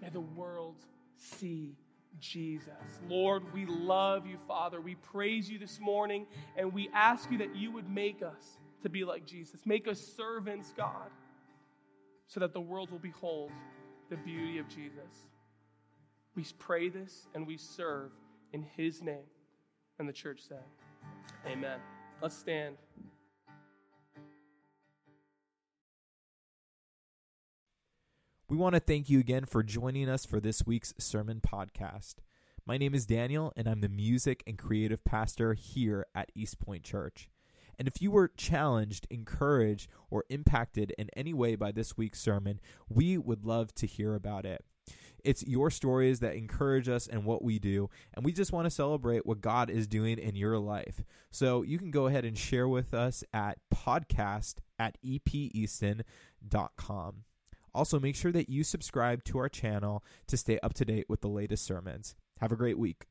May 0.00 0.10
the 0.10 0.20
world 0.20 0.76
see 1.16 1.76
Jesus. 2.20 2.72
Lord, 3.08 3.42
we 3.52 3.66
love 3.66 4.26
you, 4.26 4.38
Father. 4.46 4.80
We 4.80 4.94
praise 4.96 5.50
you 5.50 5.58
this 5.58 5.80
morning, 5.80 6.26
and 6.56 6.72
we 6.72 6.88
ask 6.94 7.30
you 7.30 7.38
that 7.38 7.56
you 7.56 7.70
would 7.72 7.88
make 7.88 8.22
us 8.22 8.58
to 8.82 8.88
be 8.88 9.04
like 9.04 9.26
Jesus. 9.26 9.60
Make 9.66 9.88
us 9.88 9.98
servants, 9.98 10.72
God, 10.76 11.10
so 12.26 12.40
that 12.40 12.52
the 12.52 12.60
world 12.60 12.90
will 12.90 12.98
behold 12.98 13.50
the 14.10 14.16
beauty 14.16 14.58
of 14.58 14.68
Jesus. 14.68 15.26
We 16.34 16.44
pray 16.58 16.88
this 16.88 17.28
and 17.34 17.46
we 17.46 17.56
serve 17.56 18.10
in 18.52 18.62
his 18.76 19.02
name. 19.02 19.26
And 19.98 20.08
the 20.08 20.12
church 20.12 20.40
said, 20.40 20.64
Amen. 21.46 21.78
Let's 22.20 22.36
stand. 22.36 22.76
We 28.46 28.58
want 28.58 28.74
to 28.74 28.80
thank 28.80 29.08
you 29.08 29.20
again 29.20 29.46
for 29.46 29.62
joining 29.62 30.06
us 30.06 30.26
for 30.26 30.38
this 30.38 30.66
week's 30.66 30.92
sermon 30.98 31.40
podcast. 31.40 32.16
My 32.66 32.76
name 32.76 32.94
is 32.94 33.06
Daniel, 33.06 33.54
and 33.56 33.66
I'm 33.66 33.80
the 33.80 33.88
music 33.88 34.42
and 34.46 34.58
creative 34.58 35.02
pastor 35.02 35.54
here 35.54 36.04
at 36.14 36.30
East 36.34 36.58
Point 36.58 36.82
Church. 36.82 37.30
And 37.78 37.88
if 37.88 38.02
you 38.02 38.10
were 38.10 38.28
challenged, 38.28 39.06
encouraged, 39.08 39.88
or 40.10 40.24
impacted 40.28 40.92
in 40.98 41.08
any 41.16 41.32
way 41.32 41.56
by 41.56 41.72
this 41.72 41.96
week's 41.96 42.20
sermon, 42.20 42.60
we 42.86 43.16
would 43.16 43.46
love 43.46 43.74
to 43.76 43.86
hear 43.86 44.14
about 44.14 44.44
it. 44.44 44.62
It's 45.24 45.46
your 45.46 45.70
stories 45.70 46.20
that 46.20 46.36
encourage 46.36 46.86
us 46.86 47.06
and 47.06 47.24
what 47.24 47.42
we 47.42 47.58
do, 47.58 47.88
and 48.12 48.26
we 48.26 48.32
just 48.32 48.52
want 48.52 48.66
to 48.66 48.70
celebrate 48.70 49.24
what 49.24 49.40
God 49.40 49.70
is 49.70 49.86
doing 49.86 50.18
in 50.18 50.36
your 50.36 50.58
life. 50.58 51.02
So 51.30 51.62
you 51.62 51.78
can 51.78 51.90
go 51.90 52.08
ahead 52.08 52.26
and 52.26 52.36
share 52.36 52.68
with 52.68 52.92
us 52.92 53.24
at 53.32 53.56
podcast 53.72 54.56
at 54.78 54.98
epeaston.com. 55.02 56.04
Also, 57.74 57.98
make 57.98 58.14
sure 58.14 58.32
that 58.32 58.48
you 58.48 58.62
subscribe 58.62 59.24
to 59.24 59.38
our 59.38 59.48
channel 59.48 60.04
to 60.28 60.36
stay 60.36 60.58
up 60.60 60.74
to 60.74 60.84
date 60.84 61.06
with 61.08 61.20
the 61.20 61.28
latest 61.28 61.64
sermons. 61.64 62.14
Have 62.40 62.52
a 62.52 62.56
great 62.56 62.78
week. 62.78 63.06